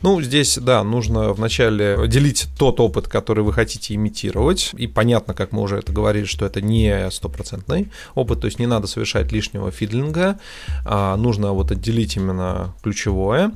Ну, 0.00 0.22
здесь, 0.22 0.58
да, 0.58 0.84
нужно 0.84 1.32
вначале 1.32 2.06
делить 2.06 2.46
тот 2.56 2.78
опыт, 2.78 3.08
который 3.08 3.42
вы 3.42 3.52
хотите 3.52 3.94
имитировать. 3.94 4.70
И 4.74 4.86
понятно, 4.86 5.34
как 5.34 5.50
мы 5.50 5.60
уже 5.62 5.78
это 5.78 5.92
говорили, 5.92 6.24
что 6.24 6.46
это 6.46 6.60
не 6.60 7.10
стопроцентный 7.10 7.90
опыт, 8.14 8.40
то 8.40 8.46
есть 8.46 8.60
не 8.60 8.66
надо 8.66 8.86
совершать 8.86 9.32
лишнего 9.32 9.72
фидлинга. 9.72 10.38
А 10.84 11.16
нужно 11.16 11.52
вот 11.52 11.72
отделить 11.72 12.16
именно 12.16 12.74
ключевое. 12.82 13.50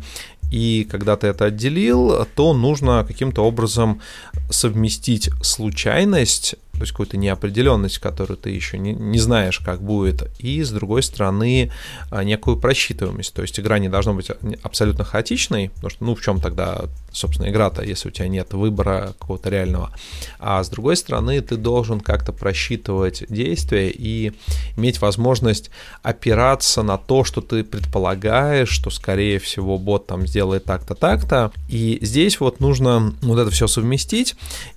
И 0.51 0.87
когда 0.91 1.17
ты 1.17 1.29
это 1.29 1.47
отделил, 1.47 2.27
то 2.35 2.53
нужно 2.53 3.05
каким-то 3.07 3.43
образом 3.43 4.03
совместить 4.51 5.31
случайность 5.43 6.57
то 6.83 6.85
есть 6.85 6.95
какую-то 6.95 7.17
неопределенность, 7.17 7.99
которую 7.99 8.37
ты 8.37 8.51
еще 8.51 8.77
не, 8.77 8.93
не 8.93 9.21
знаешь, 9.21 9.61
как 9.61 9.81
будет, 9.81 10.29
и 10.41 10.65
с 10.65 10.71
другой 10.71 11.05
стороны 11.05 11.71
а, 12.11 12.25
некую 12.25 12.57
просчитываемость, 12.57 13.33
то 13.33 13.43
есть 13.43 13.61
игра 13.61 13.79
не 13.79 13.89
должна 13.89 14.15
быть 14.15 14.33
абсолютно 14.65 15.05
хаотичной, 15.05 15.71
потому 15.71 15.91
что, 15.91 16.05
ну, 16.05 16.17
в 16.17 16.21
чем 16.21 16.41
тогда, 16.41 16.87
собственно, 17.13 17.49
игра-то, 17.49 17.85
если 17.85 18.09
у 18.09 18.11
тебя 18.11 18.27
нет 18.27 18.53
выбора 18.53 19.15
какого-то 19.17 19.49
реального, 19.49 19.93
а 20.41 20.65
с 20.65 20.71
другой 20.71 20.97
стороны 20.97 21.41
ты 21.41 21.57
должен 21.57 22.01
как-то 22.01 22.33
просчитывать 22.33 23.27
действия 23.29 23.89
и 23.89 24.33
иметь 24.77 25.01
возможность 25.01 25.71
опираться 26.03 26.83
на 26.83 26.99
то, 26.99 27.23
что 27.23 27.43
ты 27.43 27.63
предполагаешь, 27.63 28.71
что, 28.71 28.91
скорее 28.91 29.39
всего, 29.39 29.79
бот 29.79 30.09
там 30.09 30.27
сделает 30.27 30.65
так-то, 30.65 30.97
так-то, 30.97 31.53
и 31.69 32.01
здесь 32.03 32.41
вот 32.41 32.59
нужно 32.59 33.15
вот 33.23 33.39
это 33.39 33.53
все 33.53 33.69
совместить, 33.69 34.35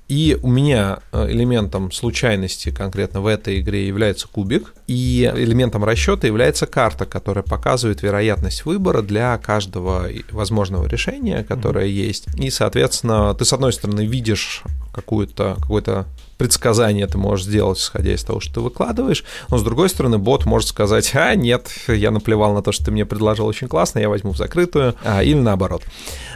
И 0.07 0.37
у 0.43 0.49
меня 0.49 0.99
э, 1.11 1.31
элементом 1.31 1.91
случайности 1.91 2.69
конкретно 2.69 3.21
в 3.21 3.27
этой 3.27 3.59
игре 3.59 3.87
является 3.87 4.27
кубик, 4.27 4.73
и 4.85 5.31
элементом 5.35 5.83
расчета 5.83 6.27
является 6.27 6.67
карта, 6.67 7.05
которая 7.05 7.43
показывает 7.43 8.03
вероятность 8.03 8.65
выбора 8.65 9.01
для 9.01 9.37
каждого 9.39 10.07
возможного 10.31 10.85
решения, 10.85 11.43
которое 11.43 11.87
mm-hmm. 11.87 12.07
есть. 12.07 12.27
И, 12.35 12.51
соответственно, 12.51 13.33
ты, 13.33 13.45
с 13.45 13.53
одной 13.53 13.73
стороны, 13.73 14.05
видишь 14.05 14.61
какую-то, 14.93 15.57
какой-то 15.59 16.05
предсказание 16.37 17.07
ты 17.07 17.17
можешь 17.17 17.45
сделать, 17.45 17.79
исходя 17.79 18.13
из 18.13 18.23
того, 18.23 18.39
что 18.39 18.55
ты 18.55 18.59
выкладываешь, 18.61 19.23
но 19.49 19.57
с 19.57 19.63
другой 19.63 19.89
стороны, 19.89 20.17
бот 20.17 20.45
может 20.45 20.69
сказать, 20.69 21.11
а, 21.15 21.35
нет, 21.35 21.69
я 21.87 22.11
наплевал 22.11 22.53
на 22.53 22.61
то, 22.61 22.71
что 22.71 22.85
ты 22.85 22.91
мне 22.91 23.05
предложил 23.05 23.45
очень 23.47 23.67
классно, 23.67 23.99
я 23.99 24.09
возьму 24.09 24.31
в 24.31 24.37
закрытую, 24.37 24.95
а, 25.03 25.23
или 25.23 25.39
наоборот. 25.39 25.83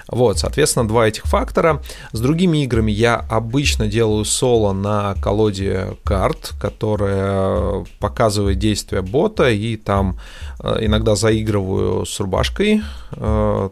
Вот, 0.07 0.39
соответственно, 0.39 0.87
два 0.87 1.07
этих 1.07 1.25
фактора. 1.25 1.83
С 2.13 2.19
другими 2.19 2.63
играми 2.63 2.91
я 2.91 3.15
обычно 3.29 3.87
делаю 3.87 4.25
соло 4.25 4.73
на 4.73 5.15
колоде 5.21 5.97
карт, 6.03 6.53
которая 6.59 7.85
показывает 7.99 8.57
действия 8.57 9.01
бота, 9.01 9.49
и 9.49 9.75
там 9.75 10.19
иногда 10.61 11.15
заигрываю 11.15 12.05
с 12.05 12.19
рубашкой, 12.19 12.81
э, 13.11 13.69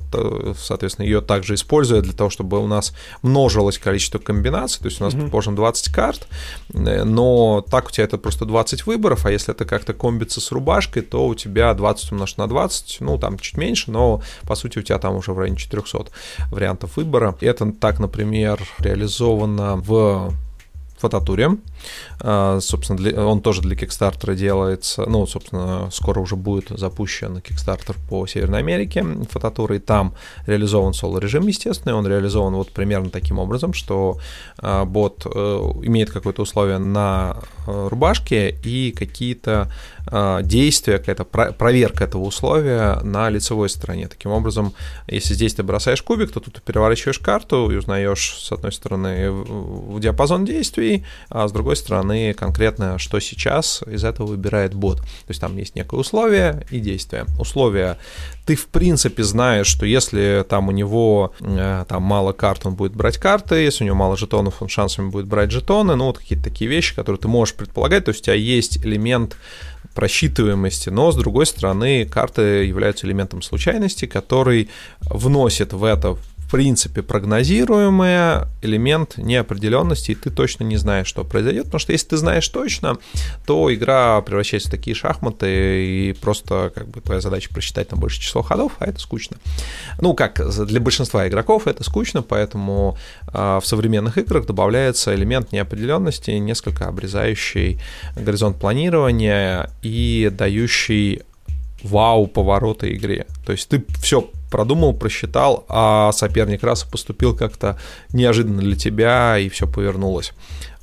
соответственно, 0.58 1.06
ее 1.06 1.22
также 1.22 1.56
использую 1.56 2.02
для 2.02 2.14
того, 2.14 2.30
чтобы 2.30 2.60
у 2.60 2.68
нас 2.68 2.94
множилось 3.22 3.78
количество 3.78 4.20
комбинаций, 4.20 4.80
то 4.80 4.86
есть 4.86 5.02
у 5.02 5.04
нас, 5.04 5.14
mm-hmm. 5.14 5.22
предположим, 5.22 5.56
20 5.56 5.94
карт, 5.94 6.28
э, 6.74 7.04
но 7.04 7.66
так 7.70 7.88
у 7.88 7.92
тебя 7.92 8.06
это 8.06 8.18
просто 8.18 8.46
20 8.46 8.86
выборов, 8.86 9.26
а 9.26 9.32
если 9.32 9.54
это 9.54 9.66
как-то 9.66 9.94
комбится 9.94 10.40
с 10.40 10.52
рубашкой, 10.52 11.02
то 11.02 11.28
у 11.28 11.36
тебя 11.36 11.74
20 11.74 12.14
умножить 12.14 12.38
на 12.38 12.48
20, 12.48 12.98
ну, 13.02 13.18
там 13.18 13.38
чуть 13.38 13.58
меньше, 13.58 13.92
но, 13.92 14.22
по 14.44 14.56
сути, 14.56 14.80
у 14.80 14.82
тебя 14.82 14.98
там 14.98 15.16
уже 15.16 15.34
в 15.34 15.40
районе 15.40 15.58
400 15.58 16.06
вариантов 16.52 16.96
выбора. 16.96 17.36
Это 17.42 17.72
так, 17.74 18.00
например, 18.00 18.62
реализовано 18.80 19.76
в 19.76 20.34
фототуре. 20.98 21.58
А, 22.20 22.60
собственно, 22.60 23.26
он 23.26 23.42
тоже 23.42 23.62
для 23.62 23.76
Kickstarter 23.76 24.36
делается. 24.36 25.06
Ну, 25.08 25.26
собственно, 25.28 25.90
скоро 25.92 26.20
уже 26.20 26.36
будет 26.36 26.70
запущен 26.70 27.38
Kickstarter 27.38 27.96
по 28.10 28.26
Северной 28.28 28.60
Америке 28.60 29.06
фототура, 29.30 29.76
и 29.76 29.80
там 29.80 30.14
реализован 30.46 30.94
соло-режим, 30.94 31.48
естественно, 31.48 31.92
и 31.92 31.96
он 31.96 32.08
реализован 32.08 32.54
вот 32.54 32.72
примерно 32.72 33.10
таким 33.10 33.40
образом, 33.40 33.74
что 33.74 34.20
а, 34.58 34.86
бот 34.86 35.26
э, 35.26 35.30
имеет 35.84 36.12
какое-то 36.12 36.42
условие 36.42 36.78
на 36.78 37.38
э, 37.68 37.88
рубашке 37.90 38.58
и 38.64 38.92
какие-то 38.92 39.72
а, 40.10 40.42
действия, 40.42 41.00
какая-то 41.00 41.26
проверка 41.26 42.06
этого 42.06 42.24
условия 42.24 43.00
на 43.04 43.30
лицевой 43.30 43.70
стороне. 43.70 44.08
Таким 44.08 44.32
образом, 44.32 44.74
если 45.08 45.34
здесь 45.34 45.54
ты 45.54 45.64
бросаешь 45.64 46.02
кубик, 46.02 46.32
то 46.32 46.40
тут 46.40 46.56
ты 46.56 46.62
переворачиваешь 46.62 47.20
карту 47.20 47.70
и 47.72 47.76
узнаешь, 47.76 48.38
с 48.40 48.52
одной 48.52 48.72
стороны, 48.72 49.32
в 49.32 50.00
диапазон 50.00 50.46
действий, 50.46 50.87
а 51.30 51.48
с 51.48 51.52
другой 51.52 51.76
стороны, 51.76 52.34
конкретно, 52.34 52.98
что 52.98 53.20
сейчас 53.20 53.84
из 53.88 54.04
этого 54.04 54.28
выбирает 54.28 54.74
бот. 54.74 54.98
То 55.00 55.30
есть 55.30 55.42
там 55.42 55.58
есть 55.58 55.76
некое 55.76 55.98
условие 55.98 56.66
и 56.72 56.80
действие. 56.80 57.26
Условие 57.40 57.98
ты 58.46 58.56
в 58.56 58.68
принципе 58.68 59.24
знаешь, 59.24 59.68
что 59.68 59.86
если 59.86 60.46
там 60.48 60.70
у 60.70 60.72
него 60.72 61.34
э, 61.42 61.86
там 61.88 62.04
мало 62.04 62.32
карт, 62.32 62.66
он 62.66 62.76
будет 62.76 62.96
брать 62.96 63.18
карты, 63.18 63.56
если 63.56 63.84
у 63.84 63.88
него 63.88 63.98
мало 63.98 64.16
жетонов, 64.16 64.62
он 64.62 64.70
шансами 64.70 65.10
будет 65.10 65.28
брать 65.28 65.52
жетоны, 65.52 65.96
ну 65.96 66.06
вот 66.06 66.20
какие-то 66.20 66.46
такие 66.46 66.70
вещи, 66.70 66.96
которые 66.96 67.20
ты 67.20 67.28
можешь 67.28 67.56
предполагать, 67.56 68.06
то 68.06 68.10
есть 68.10 68.22
у 68.22 68.26
тебя 68.26 68.36
есть 68.36 68.78
элемент 68.78 69.36
просчитываемости, 69.94 70.90
но, 70.90 71.12
с 71.12 71.16
другой 71.16 71.46
стороны, 71.46 72.06
карты 72.06 72.66
являются 72.66 73.08
элементом 73.08 73.42
случайности, 73.42 74.06
который 74.06 74.70
вносит 75.02 75.74
в 75.74 75.84
это 75.84 76.18
в 76.48 76.52
принципе, 76.52 77.02
прогнозируемый 77.02 78.46
элемент 78.62 79.18
неопределенности, 79.18 80.12
и 80.12 80.16
ты 80.16 80.30
точно 80.30 80.64
не 80.64 80.78
знаешь, 80.78 81.08
что 81.08 81.26
произойдет. 81.26 81.66
Потому 81.66 81.80
что 81.80 81.92
если 81.92 82.08
ты 82.08 82.18
знаешь 82.18 82.48
точно, 82.48 82.98
то 83.46 83.74
игра 83.74 84.22
превращается 84.22 84.70
в 84.70 84.72
такие 84.72 84.96
шахматы, 84.96 85.86
и 85.86 86.14
просто 86.14 86.72
как 86.74 86.88
бы 86.88 87.02
твоя 87.02 87.20
задача 87.20 87.50
просчитать 87.50 87.90
там 87.90 88.00
больше 88.00 88.22
число 88.22 88.44
ходов, 88.44 88.72
а 88.80 88.86
это 88.86 88.98
скучно. 89.00 89.38
Ну, 90.00 90.14
как 90.14 90.40
для 90.68 90.80
большинства 90.80 91.28
игроков 91.28 91.68
это 91.68 91.84
скучно, 91.84 92.22
поэтому 92.22 92.98
э, 93.34 93.60
в 93.62 93.68
современных 93.68 94.18
играх 94.18 94.46
добавляется 94.46 95.14
элемент 95.14 95.52
неопределенности, 95.52 96.32
несколько 96.32 96.88
обрезающий 96.88 97.82
горизонт 98.16 98.58
планирования 98.58 99.70
и 99.82 100.32
дающий 100.32 101.24
вау 101.84 102.28
поворота 102.28 102.90
игре. 102.94 103.26
То 103.46 103.52
есть 103.52 103.68
ты 103.68 103.84
все 104.02 104.30
продумал, 104.50 104.94
просчитал, 104.94 105.66
а 105.70 106.12
соперник 106.12 106.64
раз 106.64 106.84
поступил 106.84 107.36
как-то 107.36 107.78
неожиданно 108.14 108.62
для 108.62 108.76
тебя, 108.76 109.38
и 109.38 109.50
все 109.50 109.68
повернулось. 109.68 110.34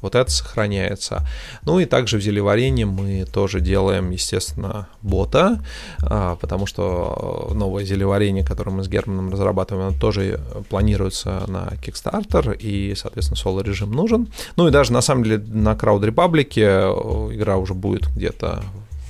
Вот 0.04 0.14
это 0.14 0.30
сохраняется. 0.30 1.26
Ну 1.62 1.78
и 1.78 1.86
также 1.86 2.18
в 2.18 2.20
зелеварении 2.20 2.84
мы 2.84 3.24
тоже 3.24 3.60
делаем, 3.60 4.10
естественно, 4.10 4.86
бота, 5.00 5.64
а, 6.02 6.36
потому 6.36 6.66
что 6.66 7.50
новое 7.54 7.84
зелеварение, 7.84 8.44
которое 8.44 8.70
мы 8.70 8.84
с 8.84 8.88
Германом 8.88 9.32
разрабатываем, 9.32 9.88
оно 9.88 9.98
тоже 9.98 10.40
планируется 10.68 11.44
на 11.46 11.72
Kickstarter, 11.82 12.54
и, 12.54 12.94
соответственно, 12.94 13.38
соло-режим 13.38 13.92
нужен. 13.92 14.28
Ну 14.56 14.68
и 14.68 14.70
даже, 14.70 14.92
на 14.92 15.00
самом 15.00 15.24
деле, 15.24 15.38
на 15.38 15.72
Crowd 15.72 16.02
Republic 16.02 16.52
э, 16.56 17.34
игра 17.34 17.56
уже 17.56 17.72
будет 17.72 18.06
где-то 18.14 18.62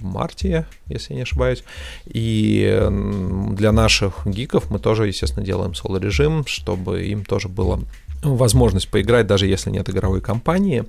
марте, 0.04 0.66
если 0.86 1.14
не 1.14 1.22
ошибаюсь. 1.22 1.64
И 2.06 2.80
для 3.50 3.72
наших 3.72 4.26
гиков 4.26 4.70
мы 4.70 4.78
тоже, 4.78 5.06
естественно, 5.06 5.44
делаем 5.44 5.74
соло-режим, 5.74 6.44
чтобы 6.46 7.04
им 7.04 7.24
тоже 7.24 7.48
было 7.48 7.80
возможность 8.24 8.88
поиграть, 8.88 9.26
даже 9.26 9.46
если 9.46 9.70
нет 9.70 9.88
игровой 9.88 10.20
кампании. 10.20 10.84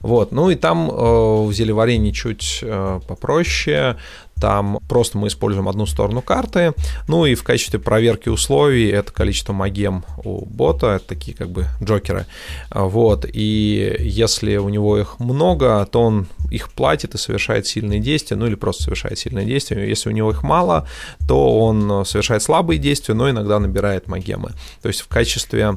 Вот. 0.00 0.32
Ну 0.32 0.50
и 0.50 0.54
там 0.54 0.90
э, 0.90 0.94
в 0.94 1.52
зелеварении 1.52 2.12
чуть 2.12 2.60
э, 2.62 3.00
попроще. 3.06 3.96
Там 4.40 4.80
просто 4.88 5.16
мы 5.16 5.28
используем 5.28 5.68
одну 5.68 5.86
сторону 5.86 6.20
карты. 6.20 6.74
Ну 7.08 7.24
и 7.24 7.34
в 7.34 7.42
качестве 7.42 7.78
проверки 7.78 8.28
условий 8.28 8.88
это 8.88 9.12
количество 9.12 9.52
магем 9.52 10.04
у 10.24 10.44
бота, 10.44 10.96
это 10.96 11.08
такие 11.08 11.36
как 11.36 11.50
бы 11.50 11.66
джокеры. 11.82 12.26
Вот. 12.70 13.24
И 13.32 13.96
если 14.00 14.56
у 14.56 14.68
него 14.68 14.98
их 14.98 15.18
много, 15.18 15.86
то 15.90 16.02
он 16.02 16.26
их 16.50 16.70
платит 16.70 17.14
и 17.14 17.18
совершает 17.18 17.66
сильные 17.66 18.00
действия, 18.00 18.36
ну 18.36 18.46
или 18.46 18.54
просто 18.54 18.84
совершает 18.84 19.18
сильные 19.18 19.46
действия. 19.46 19.88
Если 19.88 20.08
у 20.10 20.12
него 20.12 20.30
их 20.30 20.42
мало, 20.42 20.86
то 21.26 21.58
он 21.58 22.04
совершает 22.04 22.42
слабые 22.42 22.78
действия, 22.78 23.14
но 23.14 23.30
иногда 23.30 23.58
набирает 23.58 24.06
магемы. 24.06 24.52
То 24.82 24.88
есть 24.88 25.00
в 25.00 25.08
качестве, 25.08 25.76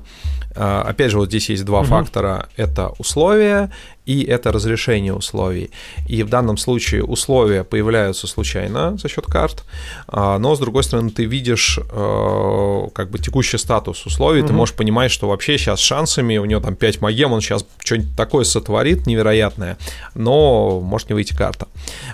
а, 0.55 0.81
опять 0.81 1.11
же, 1.11 1.17
вот 1.17 1.29
здесь 1.29 1.49
есть 1.49 1.65
два 1.65 1.79
угу. 1.79 1.87
фактора. 1.87 2.49
Это 2.57 2.89
условия 2.97 3.71
и 4.09 4.23
это 4.23 4.51
разрешение 4.51 5.13
условий. 5.13 5.69
И 6.07 6.23
в 6.23 6.29
данном 6.29 6.57
случае 6.57 7.03
условия 7.03 7.63
появляются 7.63 8.25
случайно 8.25 8.97
за 8.97 9.07
счет 9.07 9.25
карт, 9.27 9.63
а, 10.07 10.39
но 10.39 10.55
с 10.55 10.59
другой 10.59 10.83
стороны 10.83 11.11
ты 11.11 11.25
видишь 11.25 11.77
э, 11.79 12.87
как 12.93 13.11
бы 13.11 13.19
текущий 13.19 13.59
статус 13.59 14.07
условий, 14.07 14.41
угу. 14.41 14.47
ты 14.47 14.53
можешь 14.53 14.73
понимать, 14.73 15.11
что 15.11 15.27
вообще 15.27 15.59
сейчас 15.59 15.79
шансами 15.79 16.37
у 16.39 16.45
него 16.45 16.59
там 16.59 16.75
5 16.75 17.01
магем, 17.01 17.33
он 17.33 17.41
сейчас 17.41 17.63
что-нибудь 17.83 18.17
такое 18.17 18.45
сотворит 18.45 19.05
невероятное, 19.05 19.77
но 20.15 20.79
может 20.79 21.09
не 21.09 21.13
выйти 21.13 21.35
карта. 21.35 21.67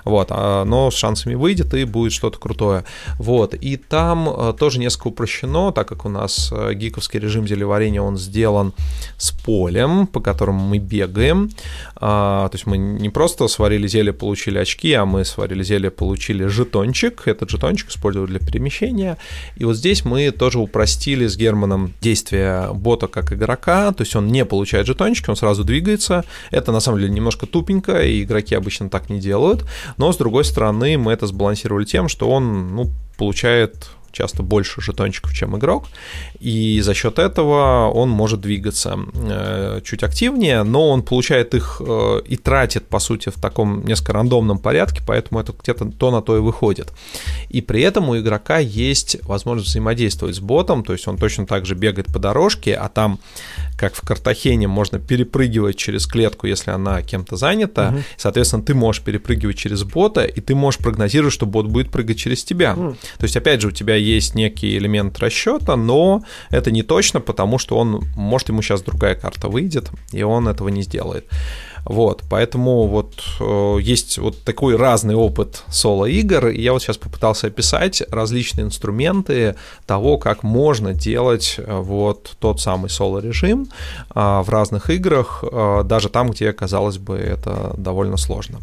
Вот, 0.03 0.27
а, 0.31 0.65
но 0.65 0.91
с 0.91 0.95
шансами 0.95 1.36
выйдет 1.36 1.73
и 1.73 1.86
будет 1.86 2.12
что-то 2.12 2.39
крутое. 2.39 2.84
Вот, 3.19 3.53
и 3.53 3.77
там 3.77 4.27
э, 4.27 4.53
тоже 4.60 4.79
несколько 4.79 5.08
упрощено, 5.08 5.71
так 5.71 5.88
как 5.88 6.03
у 6.03 6.10
нас 6.10 6.49
э, 6.51 6.73
гиковский 6.73 7.21
режим 7.21 7.47
зелеварения, 7.47 8.01
он 8.01 8.17
сделан 8.17 8.73
с 9.17 9.31
полем, 9.31 10.08
по 10.08 10.19
которому 10.19 10.60
мы 10.60 10.79
бегаем, 10.79 11.51
то 11.99 12.49
есть 12.51 12.65
мы 12.65 12.77
не 12.77 13.09
просто 13.09 13.47
сварили 13.47 13.87
зелье, 13.87 14.13
получили 14.13 14.57
очки, 14.57 14.93
а 14.93 15.05
мы 15.05 15.25
сварили 15.25 15.63
зелье, 15.63 15.91
получили 15.91 16.45
жетончик. 16.47 17.27
Этот 17.27 17.49
жетончик 17.49 17.89
использовали 17.89 18.29
для 18.29 18.39
перемещения. 18.39 19.17
И 19.55 19.65
вот 19.65 19.75
здесь 19.75 20.05
мы 20.05 20.31
тоже 20.31 20.59
упростили 20.59 21.27
с 21.27 21.37
Германом 21.37 21.93
действие 22.01 22.69
бота 22.73 23.07
как 23.07 23.33
игрока. 23.33 23.91
То 23.91 24.01
есть 24.03 24.15
он 24.15 24.27
не 24.27 24.45
получает 24.45 24.87
жетончики, 24.87 25.29
он 25.29 25.35
сразу 25.35 25.63
двигается. 25.63 26.25
Это 26.51 26.71
на 26.71 26.79
самом 26.79 26.99
деле 26.99 27.13
немножко 27.13 27.45
тупенько, 27.45 28.01
и 28.01 28.23
игроки 28.23 28.55
обычно 28.55 28.89
так 28.89 29.09
не 29.09 29.19
делают. 29.19 29.65
Но 29.97 30.11
с 30.11 30.17
другой 30.17 30.45
стороны, 30.45 30.97
мы 30.97 31.13
это 31.13 31.27
сбалансировали 31.27 31.85
тем, 31.85 32.07
что 32.07 32.29
он 32.29 32.75
ну, 32.75 32.91
получает 33.17 33.89
часто 34.15 34.43
больше 34.43 34.82
жетончиков, 34.82 35.34
чем 35.34 35.58
игрок, 35.58 35.86
и 36.39 36.82
за 36.82 36.93
счет 36.93 37.19
этого 37.19 37.89
он 37.89 38.10
может 38.10 38.41
двигаться 38.41 38.97
э, 39.13 39.82
чуть 39.84 40.04
активнее, 40.04 40.63
но 40.63 40.89
он 40.89 41.04
получает 41.04 41.54
их 41.54 41.82
э, 41.86 42.21
и 42.25 42.38
тратит, 42.38 42.88
по 42.88 42.99
сути, 42.99 43.30
в 43.30 43.39
таком 43.41 43.86
несколько 43.86 44.13
рандомном 44.13 44.60
порядке, 44.60 45.01
поэтому 45.06 45.39
это 45.39 45.54
где-то 45.54 45.91
то 45.91 46.12
на 46.12 46.21
то 46.21 46.38
и 46.38 46.39
выходит. 46.39 46.93
И 47.49 47.62
при 47.62 47.82
этом 47.82 48.10
у 48.10 48.17
игрока 48.17 48.60
есть 48.60 49.17
возможность 49.23 49.69
взаимодействовать 49.69 50.36
с 50.36 50.39
ботом, 50.39 50.84
то 50.84 50.93
есть 50.93 51.08
он 51.08 51.17
точно 51.17 51.45
так 51.45 51.65
же 51.65 51.75
бегает 51.75 52.08
по 52.08 52.19
дорожке, 52.19 52.73
а 52.75 52.88
там 52.89 53.19
как 53.78 53.95
в 53.95 54.01
Картахене 54.01 54.67
можно 54.67 54.99
перепрыгивать 54.99 55.75
через 55.75 56.08
клетку, 56.08 56.47
если 56.47 56.71
она 56.71 57.01
кем-то 57.01 57.36
занята. 57.36 57.89
Угу. 57.89 58.04
Соответственно, 58.17 58.63
ты 58.63 58.73
можешь 58.73 59.01
перепрыгивать 59.01 59.58
через 59.58 59.84
бота, 59.84 60.23
и 60.23 60.39
ты 60.41 60.56
можешь 60.56 60.80
прогнозировать, 60.80 61.34
что 61.34 61.45
бот 61.45 61.67
будет 61.67 61.91
прыгать 61.91 62.17
через 62.17 62.43
тебя. 62.43 62.73
Угу. 62.73 62.95
То 63.17 63.23
есть, 63.23 63.36
опять 63.36 63.62
же, 63.62 63.67
у 63.67 63.71
тебя 63.71 63.95
есть 64.05 64.35
некий 64.35 64.77
элемент 64.77 65.19
расчета, 65.19 65.75
но 65.75 66.21
это 66.49 66.71
не 66.71 66.83
точно, 66.83 67.19
потому 67.21 67.57
что 67.57 67.77
он, 67.77 68.05
может, 68.15 68.49
ему 68.49 68.61
сейчас 68.61 68.81
другая 68.81 69.15
карта 69.15 69.49
выйдет, 69.49 69.91
и 70.13 70.23
он 70.23 70.47
этого 70.47 70.69
не 70.69 70.83
сделает. 70.83 71.25
Вот, 71.85 72.23
поэтому 72.29 72.87
вот 72.87 73.13
э, 73.39 73.77
есть 73.79 74.17
вот 74.17 74.41
такой 74.43 74.75
разный 74.75 75.13
опыт 75.13 75.63
соло-игр, 75.69 76.47
и 76.47 76.61
я 76.61 76.73
вот 76.73 76.81
сейчас 76.81 76.97
попытался 76.97 77.47
описать 77.47 78.01
различные 78.09 78.65
инструменты 78.65 79.55
того, 79.85 80.17
как 80.17 80.41
можно 80.41 80.93
делать 80.93 81.55
э, 81.57 81.79
вот 81.79 82.35
тот 82.39 82.59
самый 82.59 82.89
соло-режим 82.89 83.67
э, 84.13 84.41
в 84.43 84.49
разных 84.49 84.89
играх, 84.89 85.43
э, 85.43 85.83
даже 85.85 86.09
там, 86.09 86.31
где, 86.31 86.53
казалось 86.53 86.97
бы, 86.97 87.17
это 87.17 87.75
довольно 87.77 88.17
сложно. 88.17 88.59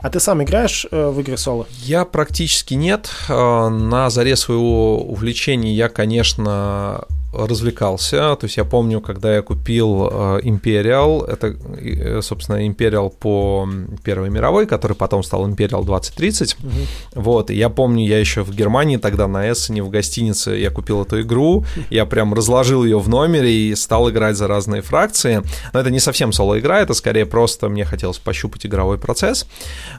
А 0.00 0.10
ты 0.10 0.18
сам 0.18 0.42
играешь 0.42 0.86
э, 0.90 1.08
в 1.10 1.20
игры 1.20 1.36
соло? 1.36 1.66
Я 1.82 2.04
практически 2.04 2.74
нет. 2.74 3.10
Э, 3.28 3.68
на 3.68 4.08
заре 4.08 4.36
своего 4.36 5.02
увлечения 5.02 5.74
я, 5.74 5.88
конечно, 5.88 7.04
развлекался. 7.36 8.36
То 8.36 8.44
есть 8.44 8.56
я 8.56 8.64
помню, 8.64 9.00
когда 9.00 9.34
я 9.34 9.42
купил 9.42 10.08
э, 10.10 10.40
Imperial, 10.42 11.26
это, 11.26 11.48
э, 11.78 12.20
собственно, 12.22 12.66
Imperial 12.66 13.10
по 13.10 13.68
Первой 14.02 14.30
мировой, 14.30 14.66
который 14.66 14.96
потом 14.96 15.22
стал 15.22 15.48
Imperial 15.48 15.84
2030. 15.84 16.56
Угу. 16.58 16.70
Вот, 17.14 17.50
и 17.50 17.54
я 17.54 17.68
помню, 17.68 18.06
я 18.06 18.18
еще 18.18 18.42
в 18.42 18.54
Германии 18.54 18.96
тогда 18.96 19.28
на 19.28 19.50
Эссене 19.50 19.82
в 19.82 19.90
гостинице 19.90 20.52
я 20.52 20.70
купил 20.70 21.02
эту 21.02 21.20
игру, 21.20 21.64
я 21.90 22.06
прям 22.06 22.34
разложил 22.34 22.84
ее 22.84 22.98
в 22.98 23.08
номере 23.08 23.52
и 23.52 23.74
стал 23.74 24.10
играть 24.10 24.36
за 24.36 24.46
разные 24.46 24.82
фракции. 24.82 25.42
Но 25.72 25.80
это 25.80 25.90
не 25.90 26.00
совсем 26.00 26.32
соло-игра, 26.32 26.80
это 26.80 26.94
скорее 26.94 27.26
просто 27.26 27.68
мне 27.68 27.84
хотелось 27.84 28.18
пощупать 28.18 28.66
игровой 28.66 28.98
процесс. 28.98 29.46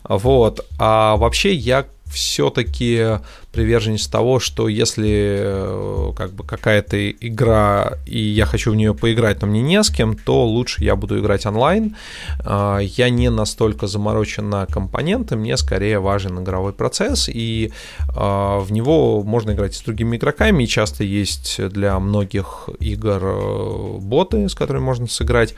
Вот, 0.07 0.65
а 0.79 1.15
вообще 1.17 1.53
я 1.53 1.85
все-таки 2.11 3.19
приверженец 3.51 4.07
того, 4.07 4.39
что 4.39 4.67
если 4.67 5.39
э, 5.39 6.13
как 6.15 6.31
бы 6.33 6.43
какая-то 6.43 7.09
игра, 7.09 7.93
и 8.05 8.19
я 8.19 8.45
хочу 8.45 8.71
в 8.71 8.75
нее 8.75 8.93
поиграть, 8.93 9.41
но 9.41 9.47
мне 9.47 9.61
не 9.61 9.83
с 9.83 9.89
кем, 9.89 10.15
то 10.15 10.45
лучше 10.45 10.83
я 10.83 10.95
буду 10.95 11.19
играть 11.19 11.45
онлайн. 11.45 11.95
А, 12.41 12.77
я 12.77 13.09
не 13.09 13.29
настолько 13.29 13.87
заморочен 13.87 14.49
на 14.49 14.65
компоненты, 14.67 15.35
мне 15.35 15.57
скорее 15.57 15.99
важен 15.99 16.39
игровой 16.39 16.73
процесс, 16.73 17.29
и 17.29 17.71
а, 18.09 18.59
в 18.59 18.71
него 18.71 19.23
можно 19.23 19.51
играть 19.51 19.75
с 19.75 19.81
другими 19.81 20.17
игроками, 20.17 20.63
и 20.63 20.67
часто 20.67 21.03
есть 21.03 21.59
для 21.69 21.99
многих 21.99 22.69
игр 22.79 23.19
э, 23.23 23.97
боты, 23.99 24.47
с 24.49 24.53
которыми 24.53 24.83
можно 24.83 25.07
сыграть. 25.07 25.55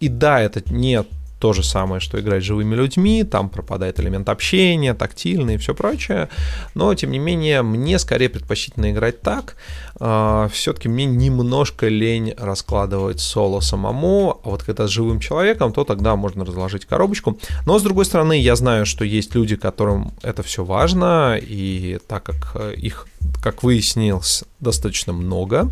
И 0.00 0.08
да, 0.08 0.40
это 0.40 0.62
не 0.72 1.04
то 1.42 1.52
же 1.52 1.64
самое, 1.64 2.00
что 2.00 2.20
играть 2.20 2.44
с 2.44 2.46
живыми 2.46 2.76
людьми, 2.76 3.24
там 3.24 3.48
пропадает 3.48 3.98
элемент 3.98 4.28
общения, 4.28 4.94
тактильный 4.94 5.56
и 5.56 5.58
все 5.58 5.74
прочее, 5.74 6.28
но, 6.74 6.94
тем 6.94 7.10
не 7.10 7.18
менее, 7.18 7.62
мне 7.62 7.98
скорее 7.98 8.28
предпочтительно 8.28 8.92
играть 8.92 9.22
так, 9.22 9.56
а, 9.98 10.46
все-таки 10.52 10.88
мне 10.88 11.04
немножко 11.04 11.88
лень 11.88 12.32
раскладывать 12.38 13.18
соло 13.18 13.58
самому, 13.58 14.40
а 14.44 14.50
вот 14.50 14.62
когда 14.62 14.86
с 14.86 14.90
живым 14.90 15.18
человеком, 15.18 15.72
то 15.72 15.82
тогда 15.82 16.14
можно 16.14 16.44
разложить 16.44 16.84
коробочку, 16.84 17.36
но, 17.66 17.76
с 17.76 17.82
другой 17.82 18.04
стороны, 18.04 18.38
я 18.40 18.54
знаю, 18.54 18.86
что 18.86 19.04
есть 19.04 19.34
люди, 19.34 19.56
которым 19.56 20.12
это 20.22 20.44
все 20.44 20.62
важно, 20.62 21.36
и 21.42 21.98
так 22.06 22.22
как 22.22 22.52
э, 22.54 22.74
их 22.76 23.08
как 23.42 23.62
выяснилось, 23.62 24.44
достаточно 24.60 25.12
много, 25.12 25.68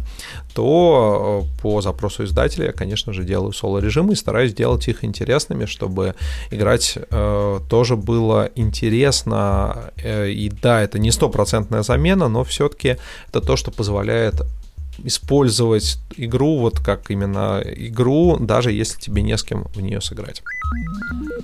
то 0.54 1.44
э, 1.44 1.62
по 1.62 1.80
запросу 1.80 2.24
издателя 2.24 2.66
я, 2.66 2.72
конечно 2.72 3.12
же, 3.12 3.24
делаю 3.24 3.52
соло-режимы 3.52 4.12
и 4.12 4.16
стараюсь 4.16 4.52
делать 4.52 4.88
их 4.88 5.04
интересными, 5.04 5.60
чтобы 5.66 6.14
играть 6.51 6.99
э, 6.99 7.61
тоже 7.68 7.96
было 7.96 8.51
интересно. 8.55 9.92
Э, 9.96 10.31
и 10.31 10.51
да, 10.51 10.83
это 10.83 10.99
не 10.99 11.11
стопроцентная 11.11 11.83
замена, 11.83 12.29
но 12.29 12.44
все-таки 12.44 12.96
это 13.29 13.40
то, 13.40 13.57
что 13.57 13.70
позволяет 13.70 14.42
использовать 15.05 15.99
игру 16.16 16.59
вот 16.59 16.81
как 16.81 17.11
именно 17.11 17.62
игру, 17.64 18.37
даже 18.38 18.73
если 18.73 19.01
тебе 19.01 19.23
не 19.23 19.37
с 19.37 19.42
кем 19.42 19.64
в 19.75 19.81
нее 19.81 20.01
сыграть. 20.01 20.42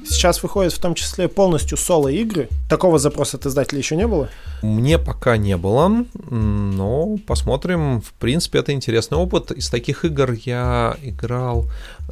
Сейчас 0.09 0.43
выходят 0.43 0.73
в 0.73 0.79
том 0.79 0.95
числе 0.95 1.29
полностью 1.29 1.77
соло-игры. 1.77 2.49
Такого 2.69 2.99
запроса 2.99 3.37
от 3.37 3.47
издателя 3.47 3.79
еще 3.79 3.97
не 3.97 4.07
было? 4.07 4.29
Мне 4.63 4.99
пока 4.99 5.37
не 5.37 5.57
было, 5.57 6.05
но 6.31 7.17
посмотрим. 7.27 8.01
В 8.01 8.13
принципе, 8.15 8.61
это 8.61 8.73
интересный 8.73 9.19
опыт. 9.19 9.51
Из 9.51 9.69
таких 9.69 10.05
игр 10.05 10.33
я 10.33 10.97
играл 11.03 11.67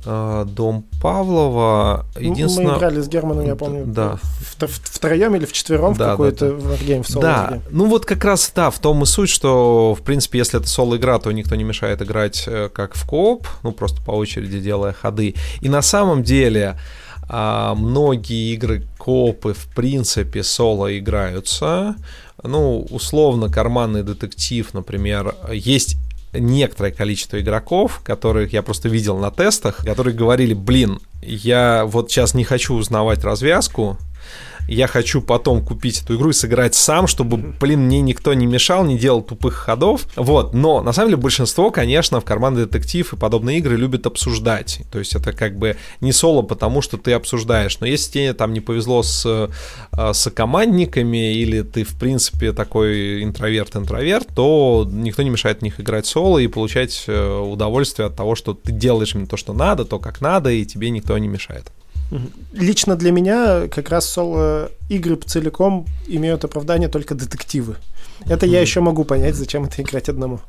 э, 0.04 0.44
Дом 0.48 0.84
Павлова. 1.00 2.06
Единственное... 2.18 2.72
Мы 2.72 2.78
играли 2.78 3.00
с 3.00 3.08
Германом, 3.08 3.46
я 3.46 3.56
помню, 3.56 3.84
да. 3.86 4.18
в, 4.22 4.62
в, 4.62 4.66
втроем 4.66 5.34
или 5.36 5.44
вчетвером 5.44 5.94
да, 5.94 6.08
в 6.08 6.10
какой-то 6.10 6.52
да, 6.52 6.56
да. 6.56 6.74
Wargame, 6.74 7.02
в 7.02 7.08
соло 7.08 7.22
Да, 7.22 7.58
ну 7.70 7.86
вот 7.86 8.06
как 8.06 8.24
раз, 8.24 8.52
да, 8.54 8.70
в 8.70 8.78
том 8.78 9.02
и 9.02 9.06
суть, 9.06 9.30
что, 9.30 9.94
в 9.94 10.02
принципе, 10.02 10.38
если 10.38 10.60
это 10.60 10.68
соло-игра, 10.68 11.18
то 11.18 11.30
никто 11.32 11.54
не 11.54 11.64
мешает 11.64 12.02
играть 12.02 12.44
э, 12.46 12.68
как 12.72 12.94
в 12.94 13.08
кооп, 13.08 13.46
ну 13.62 13.72
просто 13.72 14.02
по 14.02 14.10
очереди 14.12 14.60
делая 14.60 14.92
ходы. 14.92 15.34
И 15.60 15.68
на 15.68 15.82
самом 15.82 16.22
деле 16.22 16.76
а, 17.28 17.74
многие 17.74 18.54
игры 18.54 18.86
копы 18.98 19.54
в 19.54 19.66
принципе 19.74 20.42
соло 20.42 20.96
играются. 20.98 21.96
Ну, 22.42 22.86
условно, 22.90 23.48
карманный 23.48 24.02
детектив, 24.02 24.72
например, 24.74 25.34
есть 25.50 25.96
некоторое 26.32 26.92
количество 26.92 27.40
игроков, 27.40 28.00
которых 28.04 28.52
я 28.52 28.62
просто 28.62 28.88
видел 28.88 29.18
на 29.18 29.30
тестах, 29.30 29.78
которые 29.84 30.14
говорили, 30.14 30.54
блин, 30.54 31.00
я 31.22 31.84
вот 31.86 32.10
сейчас 32.10 32.34
не 32.34 32.44
хочу 32.44 32.74
узнавать 32.74 33.24
развязку, 33.24 33.98
я 34.68 34.86
хочу 34.86 35.20
потом 35.20 35.64
купить 35.64 36.02
эту 36.02 36.16
игру 36.16 36.30
и 36.30 36.32
сыграть 36.32 36.74
сам, 36.74 37.06
чтобы, 37.06 37.36
блин, 37.36 37.80
мне 37.80 38.00
никто 38.00 38.34
не 38.34 38.46
мешал, 38.46 38.84
не 38.84 38.98
делал 38.98 39.22
тупых 39.22 39.54
ходов. 39.54 40.06
Вот, 40.16 40.54
но 40.54 40.82
на 40.82 40.92
самом 40.92 41.10
деле 41.10 41.20
большинство, 41.20 41.70
конечно, 41.70 42.20
в 42.20 42.24
карманный 42.24 42.64
детектив 42.64 43.12
и 43.12 43.16
подобные 43.16 43.58
игры 43.58 43.76
любят 43.76 44.06
обсуждать. 44.06 44.80
То 44.90 44.98
есть 44.98 45.14
это 45.14 45.32
как 45.32 45.58
бы 45.58 45.76
не 46.00 46.12
соло, 46.12 46.42
потому 46.42 46.82
что 46.82 46.96
ты 46.96 47.12
обсуждаешь. 47.12 47.78
Но 47.80 47.86
если 47.86 48.12
тебе 48.12 48.34
там 48.34 48.52
не 48.52 48.60
повезло 48.60 49.02
с, 49.02 49.24
э, 49.26 50.12
с 50.12 50.30
командниками, 50.30 51.34
или 51.34 51.62
ты, 51.62 51.84
в 51.84 51.98
принципе, 51.98 52.52
такой 52.52 53.22
интроверт-интроверт, 53.22 54.28
то 54.34 54.88
никто 54.90 55.22
не 55.22 55.30
мешает 55.30 55.60
в 55.60 55.62
них 55.62 55.80
играть 55.80 56.06
соло 56.06 56.38
и 56.38 56.46
получать 56.46 57.04
э, 57.06 57.38
удовольствие 57.38 58.06
от 58.06 58.16
того, 58.16 58.34
что 58.34 58.54
ты 58.54 58.72
делаешь 58.72 59.14
именно 59.14 59.26
то, 59.26 59.36
что 59.36 59.52
надо, 59.52 59.84
то, 59.84 59.98
как 59.98 60.20
надо, 60.20 60.50
и 60.50 60.64
тебе 60.64 60.90
никто 60.90 61.16
не 61.18 61.28
мешает. 61.28 61.70
Лично 62.52 62.96
для 62.96 63.10
меня 63.12 63.68
как 63.68 63.88
раз 63.88 64.08
соло-игры 64.08 65.16
целиком 65.16 65.86
имеют 66.06 66.44
оправдание 66.44 66.88
только 66.88 67.14
детективы. 67.14 67.76
Это 68.26 68.46
я 68.46 68.60
еще 68.60 68.80
могу 68.80 69.04
понять, 69.04 69.34
зачем 69.34 69.64
это 69.64 69.82
играть 69.82 70.08
одному. 70.08 70.40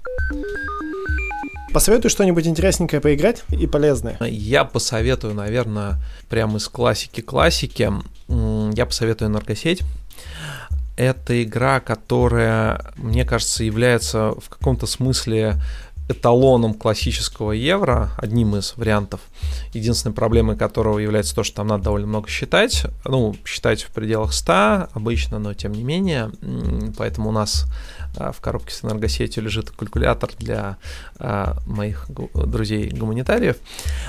Посоветую 1.73 2.09
что-нибудь 2.09 2.47
интересненькое 2.47 3.01
поиграть 3.01 3.43
и 3.49 3.67
полезное. 3.67 4.17
Я 4.21 4.63
посоветую, 4.63 5.33
наверное, 5.33 5.99
прямо 6.29 6.57
из 6.57 6.67
классики 6.69 7.19
классики. 7.21 7.91
Я 8.29 8.85
посоветую 8.85 9.29
энергосеть. 9.29 9.81
Это 10.95 11.43
игра, 11.43 11.81
которая, 11.81 12.93
мне 12.95 13.25
кажется, 13.25 13.65
является 13.65 14.31
в 14.39 14.47
каком-то 14.47 14.87
смысле 14.87 15.55
эталоном 16.07 16.73
классического 16.73 17.51
евро, 17.51 18.11
одним 18.17 18.55
из 18.55 18.73
вариантов, 18.77 19.21
единственной 19.73 20.13
проблемой 20.13 20.55
которого 20.55 20.99
является 20.99 21.33
то, 21.35 21.43
что 21.43 21.57
там 21.57 21.67
надо 21.67 21.85
довольно 21.85 22.07
много 22.07 22.29
считать, 22.29 22.85
ну, 23.05 23.35
считать 23.45 23.83
в 23.83 23.91
пределах 23.91 24.33
100 24.33 24.89
обычно, 24.93 25.39
но 25.39 25.53
тем 25.53 25.71
не 25.71 25.83
менее, 25.83 26.31
поэтому 26.97 27.29
у 27.29 27.31
нас 27.31 27.65
в 28.17 28.41
коробке 28.41 28.73
с 28.73 28.83
энергосетью 28.83 29.43
лежит 29.43 29.71
калькулятор 29.71 30.31
для 30.39 30.77
а, 31.17 31.57
моих 31.65 32.07
друзей-гуманитариев. 32.09 33.57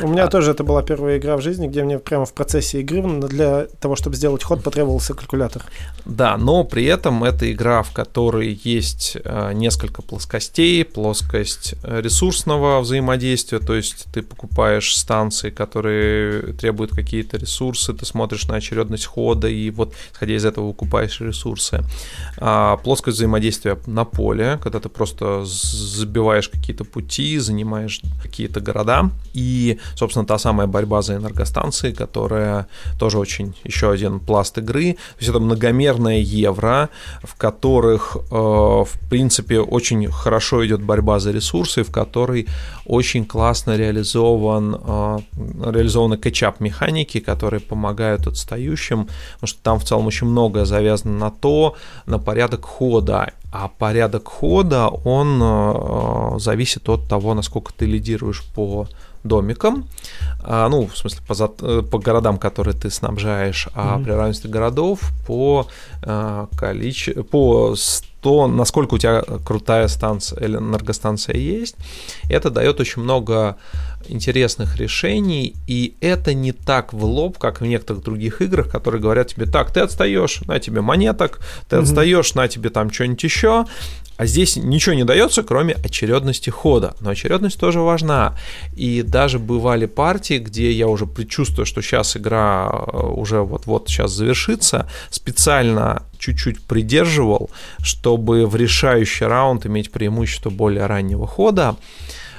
У 0.03 0.09
меня 0.09 0.25
а, 0.25 0.29
тоже 0.29 0.51
это 0.51 0.65
была 0.65 0.83
первая 0.83 1.19
игра 1.19 1.37
в 1.37 1.41
жизни, 1.41 1.69
где 1.69 1.85
мне 1.85 1.99
прямо 1.99 2.27
в 2.27 2.33
процессе 2.33 2.81
игры 2.81 3.03
для 3.29 3.67
того, 3.81 3.97
чтобы 3.97 4.17
сделать 4.17 4.43
ход, 4.43 4.63
потребовался 4.63 5.15
калькулятор. 5.15 5.63
Да, 6.05 6.37
но 6.37 6.65
при 6.65 6.85
этом 6.85 7.25
это 7.25 7.51
игра, 7.51 7.83
в 7.83 7.93
которой 7.93 8.61
есть 8.65 9.17
а, 9.25 9.53
несколько 9.53 10.03
плоскостей, 10.03 10.85
плоскость 10.85 11.75
ресурсного 11.83 12.81
взаимодействия, 12.81 13.61
то 13.61 13.75
есть 13.75 14.07
ты 14.13 14.23
покупаешь 14.23 14.97
станции, 14.97 15.51
которые 15.51 16.55
требуют 16.55 16.91
какие-то 16.91 17.37
ресурсы, 17.37 17.93
ты 17.93 18.05
смотришь 18.05 18.47
на 18.49 18.57
очередность 18.57 19.07
хода 19.07 19.49
и 19.49 19.71
вот, 19.71 19.95
исходя 20.13 20.35
из 20.35 20.45
этого, 20.45 20.67
выкупаешь 20.67 21.21
ресурсы. 21.21 21.85
А, 22.39 22.77
плоскость 22.79 23.19
взаимодействия 23.19 23.79
на 23.97 24.05
поле, 24.05 24.59
когда 24.63 24.79
ты 24.79 24.89
просто 24.89 25.45
забиваешь 25.45 26.49
какие-то 26.49 26.85
пути, 26.85 27.39
занимаешь 27.39 28.03
какие-то 28.23 28.61
города. 28.61 29.11
И, 29.35 29.79
собственно, 29.95 30.27
та 30.27 30.39
самая 30.39 30.67
борьба 30.67 31.03
за 31.03 31.17
энергостанции, 31.17 31.93
которая 31.93 32.67
тоже 32.99 33.19
очень 33.19 33.55
еще 33.65 33.91
один 33.91 34.21
пласт 34.21 34.59
игры. 34.59 34.93
То 34.93 35.21
есть 35.21 35.31
это 35.31 35.41
многомерное 35.41 36.19
евро, 36.19 36.89
в 37.23 37.35
которых, 37.35 38.17
э, 38.31 38.35
в 38.35 39.09
принципе, 39.09 39.61
очень 39.61 40.11
хорошо 40.11 40.65
идет 40.67 40.83
борьба 40.83 41.19
за 41.19 41.33
ресурсы, 41.33 41.83
в 41.83 41.91
которой 41.91 42.47
очень 42.85 43.25
классно 43.25 43.77
реализован, 43.77 44.77
э, 44.87 45.19
реализованы 45.73 46.19
кетчап 46.19 46.61
механики, 46.61 47.21
которые 47.21 47.61
помогают 47.61 48.27
отстающим, 48.27 49.09
потому 49.35 49.49
что 49.49 49.59
там 49.63 49.79
в 49.79 49.85
целом 49.85 50.07
очень 50.07 50.27
многое 50.27 50.65
завязано 50.65 51.19
на 51.19 51.31
то, 51.31 51.75
на 52.07 52.19
порядок 52.19 52.65
хода 52.65 53.33
а 53.59 53.69
порядок 53.69 54.29
хода, 54.29 54.89
он 54.89 55.41
э, 55.43 56.39
зависит 56.39 56.89
от 56.89 57.09
того, 57.09 57.35
насколько 57.35 57.73
ты 57.73 57.87
лидируешь 57.87 58.45
по 58.55 58.87
домикам, 59.25 59.89
а, 60.43 60.69
ну, 60.69 60.87
в 60.87 60.97
смысле, 60.97 61.21
по, 61.27 61.35
за, 61.35 61.51
э, 61.61 61.83
по 61.83 61.99
городам, 61.99 62.39
которые 62.39 62.75
ты 62.75 62.91
снабжаешь, 62.91 63.69
а 63.75 63.97
mm-hmm. 63.99 64.05
при 64.05 64.11
равенстве 64.13 64.51
городов 64.51 65.01
по 65.27 65.69
а, 66.03 66.49
количеству, 66.57 67.25
по 67.25 67.75
то, 68.21 68.49
насколько 68.49 68.95
у 68.95 68.99
тебя 68.99 69.23
крутая 69.45 69.87
станция, 69.89 70.47
энергостанция 70.47 71.37
есть. 71.37 71.77
Это 72.29 72.51
дает 72.51 72.81
очень 72.81 73.03
много 73.03 73.57
интересных 74.09 74.77
решений, 74.77 75.55
и 75.69 75.95
это 76.01 76.35
не 76.35 76.53
так 76.53 76.93
в 76.93 77.05
лоб, 77.05 77.39
как 77.39 77.61
в 77.61 77.65
некоторых 77.67 78.03
других 78.03 78.43
играх, 78.43 78.69
которые 78.69 79.01
говорят 79.01 79.29
тебе, 79.29 79.47
так, 79.47 79.71
ты 79.71 79.81
отстаешь, 79.81 80.41
на 80.43 80.59
тебе 80.59 80.81
монеток, 80.81 81.41
ты 81.69 81.77
mm-hmm. 81.77 81.83
отстаешь, 81.83 82.35
на 82.35 82.49
тебе 82.49 82.71
там 82.71 82.91
что-нибудь 82.91 83.23
еще, 83.23 83.67
а 84.17 84.27
здесь 84.27 84.57
ничего 84.57 84.95
не 84.95 85.05
дается, 85.05 85.43
кроме 85.43 85.75
очередности 85.75 86.51
хода. 86.51 86.95
Но 87.01 87.11
очередность 87.11 87.59
тоже 87.59 87.81
важна. 87.81 88.37
И 88.75 89.03
даже 89.03 89.39
бывали 89.39 89.87
партии, 89.87 90.39
где 90.39 90.73
я 90.73 90.89
уже 90.89 91.07
предчувствую, 91.07 91.67
что 91.67 91.83
сейчас 91.83 92.17
игра 92.17 92.69
э, 92.71 92.97
уже 92.99 93.41
вот-вот 93.41 93.89
сейчас 93.89 94.13
завершится, 94.13 94.89
специально 95.11 96.03
чуть-чуть 96.19 96.63
придерживал, 96.63 97.51
чтобы 97.83 98.47
в 98.47 98.57
решающий 98.57 99.27
раунд 99.27 99.67
иметь 99.67 99.93
преимущество 99.93 100.51
более 100.51 100.87
раннего 100.87 101.27
хода. 101.27 101.77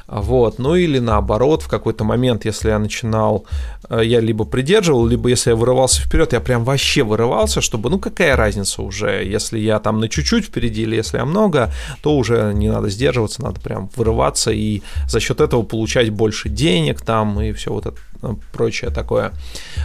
Вот. 0.07 0.57
Ну 0.57 0.75
или 0.75 0.99
наоборот, 0.99 1.63
в 1.63 1.67
какой-то 1.67 2.03
момент, 2.05 2.45
если 2.45 2.69
я 2.69 2.79
начинал, 2.79 3.45
э, 3.89 4.01
я 4.03 4.21
либо 4.21 4.45
придерживал, 4.45 5.05
либо 5.05 5.29
если 5.29 5.49
я 5.49 5.55
вырывался 5.55 6.01
вперед, 6.01 6.33
я 6.33 6.39
прям 6.39 6.63
вообще 6.63 7.03
вырывался, 7.03 7.59
чтобы, 7.59 7.89
ну 7.89 7.99
какая 7.99 8.35
разница 8.35 8.81
уже, 8.81 9.23
если 9.25 9.59
я 9.59 9.79
там 9.79 9.99
на 9.99 10.07
чуть-чуть 10.07 10.45
впереди 10.45 10.83
или 10.83 10.95
если 10.95 11.17
я 11.17 11.25
много, 11.25 11.73
то 12.01 12.15
уже 12.15 12.53
не 12.53 12.69
надо 12.69 12.89
сдерживаться, 12.89 13.41
надо 13.41 13.59
прям 13.59 13.89
вырываться 13.95 14.51
и 14.51 14.81
за 15.09 15.19
счет 15.19 15.41
этого 15.41 15.63
получать 15.63 16.09
больше 16.09 16.47
денег 16.47 17.01
там 17.01 17.41
и 17.41 17.51
все 17.51 17.73
вот 17.73 17.87
это 17.87 17.97
э, 18.23 18.33
прочее 18.53 18.91
такое. 18.91 19.33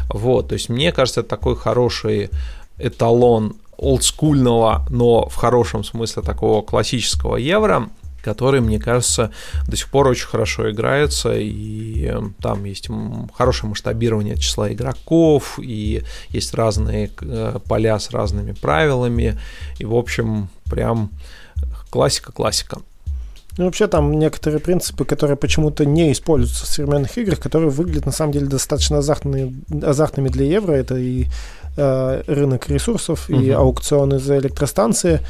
Вот, 0.08 0.48
то 0.48 0.52
есть 0.54 0.68
мне 0.68 0.92
кажется, 0.92 1.20
это 1.20 1.30
такой 1.30 1.56
хороший 1.56 2.30
эталон 2.78 3.56
олдскульного, 3.76 4.86
но 4.88 5.28
в 5.28 5.34
хорошем 5.34 5.82
смысле 5.82 6.22
такого 6.22 6.62
классического 6.62 7.36
евро, 7.36 7.88
который, 8.22 8.60
мне 8.60 8.78
кажется, 8.78 9.32
до 9.66 9.76
сих 9.76 9.88
пор 9.88 10.06
очень 10.08 10.26
хорошо 10.26 10.70
играется, 10.70 11.34
и 11.36 12.06
эм, 12.06 12.34
там 12.40 12.64
есть 12.64 12.88
хорошее 13.34 13.70
масштабирование 13.70 14.36
числа 14.36 14.72
игроков, 14.72 15.58
и 15.58 16.02
есть 16.30 16.54
разные 16.54 17.10
э, 17.20 17.58
поля 17.66 17.98
с 17.98 18.10
разными 18.10 18.52
правилами, 18.52 19.38
и, 19.78 19.84
в 19.84 19.94
общем, 19.94 20.48
прям 20.64 21.10
классика-классика. 21.90 22.78
Ну, 23.58 23.66
вообще 23.66 23.86
там 23.86 24.18
некоторые 24.18 24.60
принципы, 24.60 25.04
которые 25.04 25.36
почему-то 25.36 25.84
не 25.84 26.12
используются 26.12 26.64
в 26.64 26.68
современных 26.68 27.18
играх, 27.18 27.38
которые 27.38 27.70
выглядят 27.70 28.06
на 28.06 28.12
самом 28.12 28.32
деле 28.32 28.46
достаточно 28.46 28.98
азартными, 28.98 29.54
азартными 29.82 30.28
для 30.28 30.46
евро. 30.46 30.72
Это 30.72 30.96
и 30.96 31.26
э, 31.76 32.22
рынок 32.26 32.70
ресурсов, 32.70 33.28
угу. 33.28 33.38
и 33.38 33.50
аукционы 33.50 34.18
за 34.18 34.38
электростанции 34.38 35.20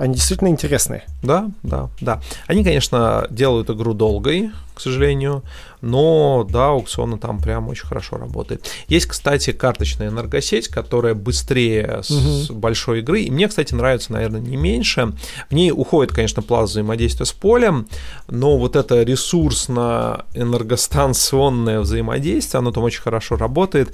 они 0.00 0.14
действительно 0.14 0.48
интересные. 0.48 1.04
Да, 1.22 1.50
да, 1.62 1.90
да. 2.00 2.22
Они, 2.46 2.64
конечно, 2.64 3.26
делают 3.28 3.68
игру 3.68 3.92
долгой, 3.92 4.50
к 4.74 4.80
сожалению, 4.80 5.42
но 5.82 6.46
да, 6.48 6.68
аукционы 6.68 7.18
там 7.18 7.38
прям 7.38 7.68
очень 7.68 7.86
хорошо 7.86 8.16
работает. 8.16 8.66
Есть, 8.88 9.04
кстати, 9.04 9.52
карточная 9.52 10.08
энергосеть, 10.08 10.68
которая 10.68 11.12
быстрее 11.12 12.00
с 12.02 12.48
угу. 12.48 12.58
большой 12.58 13.00
игры, 13.00 13.20
и 13.20 13.30
мне, 13.30 13.46
кстати, 13.46 13.74
нравится, 13.74 14.12
наверное, 14.12 14.40
не 14.40 14.56
меньше. 14.56 15.12
В 15.50 15.54
ней 15.54 15.70
уходит, 15.70 16.14
конечно, 16.14 16.40
план 16.40 16.64
взаимодействия 16.64 17.26
с 17.26 17.32
полем, 17.32 17.86
но 18.26 18.56
вот 18.56 18.76
это 18.76 19.02
ресурсно-энергостанционное 19.02 21.80
взаимодействие, 21.80 22.60
оно 22.60 22.72
там 22.72 22.84
очень 22.84 23.02
хорошо 23.02 23.36
работает. 23.36 23.92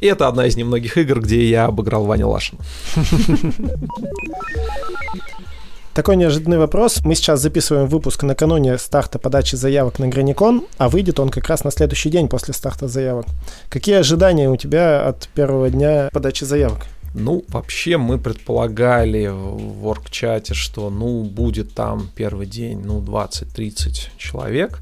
И 0.00 0.06
это 0.06 0.28
одна 0.28 0.46
из 0.46 0.56
немногих 0.56 0.96
игр, 0.96 1.20
где 1.20 1.46
я 1.46 1.66
обыграл 1.66 2.06
Ваню 2.06 2.30
Лашина. 2.30 2.62
Такой 5.94 6.16
неожиданный 6.16 6.56
вопрос. 6.56 7.02
Мы 7.04 7.14
сейчас 7.14 7.42
записываем 7.42 7.86
выпуск 7.86 8.22
накануне 8.22 8.78
старта 8.78 9.18
подачи 9.18 9.56
заявок 9.56 9.98
на 9.98 10.08
Граникон, 10.08 10.64
а 10.78 10.88
выйдет 10.88 11.20
он 11.20 11.28
как 11.28 11.46
раз 11.48 11.64
на 11.64 11.70
следующий 11.70 12.08
день 12.08 12.28
после 12.28 12.54
старта 12.54 12.88
заявок. 12.88 13.26
Какие 13.68 13.96
ожидания 13.96 14.48
у 14.48 14.56
тебя 14.56 15.06
от 15.06 15.28
первого 15.34 15.68
дня 15.68 16.08
подачи 16.10 16.44
заявок? 16.44 16.86
Ну, 17.12 17.44
вообще 17.48 17.98
мы 17.98 18.16
предполагали 18.16 19.28
в 19.30 19.86
оргчате, 19.86 20.54
что, 20.54 20.88
ну, 20.88 21.24
будет 21.24 21.74
там 21.74 22.08
первый 22.14 22.46
день, 22.46 22.80
ну, 22.82 23.02
20-30 23.02 24.12
человек. 24.16 24.80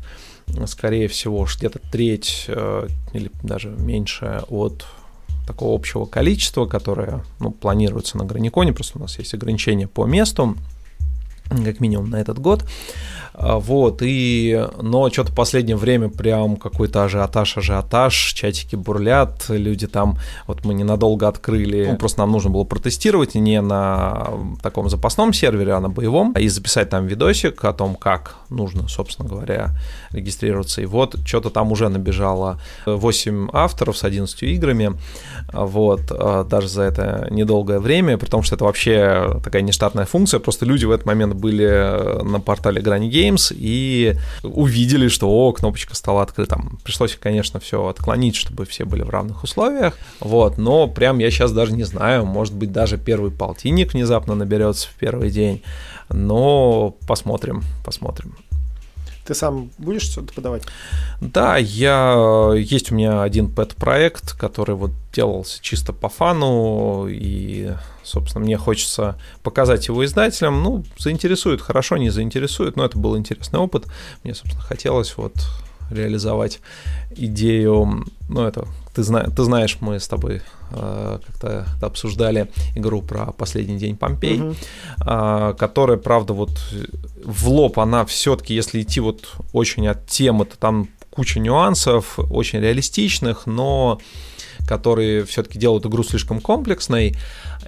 Скорее 0.67 1.09
всего, 1.09 1.45
где-то 1.45 1.81
треть 1.91 2.45
э, 2.47 2.87
или 3.13 3.33
даже 3.43 3.71
меньше 3.71 4.45
от 4.49 4.85
такого 5.45 5.75
общего 5.75 6.05
количества, 6.05 6.67
которое 6.67 7.25
ну, 7.41 7.51
планируется 7.51 8.17
на 8.17 8.25
Граниконе, 8.25 8.73
просто 8.73 8.99
у 8.99 9.01
нас 9.01 9.19
есть 9.19 9.35
ограничения 9.35 9.89
по 9.89 10.05
месту 10.07 10.57
как 11.51 11.81
минимум 11.81 12.11
на 12.11 12.17
этот 12.17 12.39
год. 12.39 12.65
А, 13.35 13.59
вот, 13.59 14.03
и, 14.03 14.67
но 14.81 15.09
что-то 15.11 15.33
в 15.33 15.35
последнее 15.35 15.77
время 15.77 16.09
прям 16.09 16.57
какой-то 16.57 17.05
ажиотаж, 17.05 17.59
ажиотаж, 17.59 18.15
чатики 18.15 18.77
бурлят, 18.77 19.47
люди 19.49 19.87
там, 19.87 20.19
вот 20.47 20.65
мы 20.65 20.75
ненадолго 20.75 21.29
открыли, 21.29 21.89
ну, 21.93 21.97
просто 21.97 22.21
нам 22.21 22.33
нужно 22.33 22.51
было 22.51 22.65
протестировать 22.65 23.35
не 23.35 23.61
на 23.61 24.29
таком 24.63 24.89
запасном 24.89 25.33
сервере, 25.33 25.73
а 25.73 25.81
на 25.81 25.89
боевом, 25.89 26.33
и 26.33 26.49
записать 26.49 26.91
там 26.91 27.07
видосик 27.07 27.65
о 27.65 27.73
том, 27.73 27.95
как 27.95 28.37
нужно, 28.49 28.89
собственно 28.89 29.29
говоря, 29.29 29.71
регистрироваться. 30.11 30.83
И 30.83 30.87
вот 30.87 31.17
что-то 31.25 31.51
там 31.51 31.73
уже 31.73 31.89
набежало 31.89 32.61
8 32.87 33.51
авторов 33.53 33.97
с 33.97 34.05
11 34.05 34.43
играми, 34.43 34.99
вот, 35.53 36.03
а, 36.11 36.45
даже 36.45 36.69
за 36.69 36.83
это 36.83 37.29
недолгое 37.31 37.79
время, 37.79 38.19
при 38.19 38.29
том, 38.29 38.43
что 38.43 38.57
это 38.57 38.65
вообще 38.65 39.41
такая 39.45 39.63
нештатная 39.63 40.07
функция, 40.07 40.41
просто 40.41 40.67
люди 40.67 40.85
в 40.85 40.91
этот 40.91 41.07
момент 41.07 41.35
были 41.35 42.23
на 42.23 42.41
портале 42.41 42.81
Грани 42.81 43.09
Games 43.21 43.53
и 43.55 44.17
увидели, 44.43 45.09
что, 45.09 45.29
о, 45.31 45.53
кнопочка 45.53 45.95
стала 45.95 46.23
открыта. 46.23 46.61
Пришлось, 46.85 47.17
конечно, 47.17 47.61
все 47.61 47.87
отклонить, 47.87 48.37
чтобы 48.37 48.65
все 48.65 48.85
были 48.85 49.03
в 49.03 49.11
равных 49.11 49.43
условиях, 49.45 49.99
вот, 50.21 50.59
но 50.59 50.87
прям 50.87 51.19
я 51.19 51.31
сейчас 51.31 51.53
даже 51.53 51.73
не 51.73 51.85
знаю, 51.85 52.27
может 52.27 52.55
быть, 52.55 52.73
даже 52.73 52.99
первый 52.99 53.31
полтинник 53.31 53.93
внезапно 53.93 54.35
наберется 54.35 54.89
в 54.89 54.95
первый 54.95 55.31
день, 55.31 55.63
но 56.09 56.97
посмотрим, 57.07 57.63
посмотрим. 57.85 58.37
Ты 59.27 59.35
сам 59.35 59.71
будешь 59.79 60.03
что-то 60.03 60.33
подавать? 60.33 60.65
Да, 61.21 61.57
я 61.57 62.53
есть 62.57 62.91
у 62.91 62.95
меня 62.97 63.23
один 63.23 63.49
пэт-проект, 63.49 64.33
который 64.33 64.75
вот 64.75 64.91
делался 65.13 65.63
чисто 65.63 65.93
по 65.93 66.09
фану, 66.09 67.07
и, 67.09 67.71
собственно, 68.11 68.45
мне 68.45 68.57
хочется 68.57 69.19
показать 69.43 69.89
его 69.89 70.05
издателям. 70.05 70.63
Ну, 70.63 70.85
заинтересует, 70.99 71.61
хорошо, 71.61 71.97
не 71.97 72.11
заинтересует, 72.11 72.77
но 72.77 72.85
это 72.85 72.99
был 72.99 73.17
интересный 73.17 73.59
опыт. 73.59 73.87
Мне, 74.25 74.35
собственно, 74.35 74.63
хотелось 74.63 75.17
вот 75.17 75.35
реализовать 75.91 76.61
идею, 77.17 78.05
ну, 78.29 78.47
это 78.47 78.67
ты, 78.95 79.03
зна, 79.03 79.25
ты 79.25 79.43
знаешь, 79.45 79.79
мы 79.81 79.99
с 79.99 80.09
тобой 80.09 80.43
э, 80.73 81.19
как-то 81.27 81.67
обсуждали 81.81 82.49
игру 82.77 83.03
про 83.03 83.33
последний 83.33 83.79
день 83.79 83.97
Помпей, 83.97 84.41
угу. 84.41 84.55
э, 85.07 85.55
которая, 85.59 85.97
правда, 85.97 86.33
вот 86.33 86.51
в 87.25 87.49
лоб 87.49 87.79
она 87.79 88.05
все-таки, 88.05 88.55
если 88.55 88.83
идти 88.83 89.01
вот 89.01 89.37
очень 89.53 89.87
от 89.87 90.07
темы, 90.07 90.45
то 90.45 90.57
там 90.59 90.89
куча 91.21 91.39
нюансов, 91.39 92.19
очень 92.31 92.61
реалистичных, 92.61 93.45
но 93.45 94.01
которые 94.67 95.27
все-таки 95.27 95.59
делают 95.59 95.85
игру 95.85 96.03
слишком 96.03 96.41
комплексной. 96.41 97.15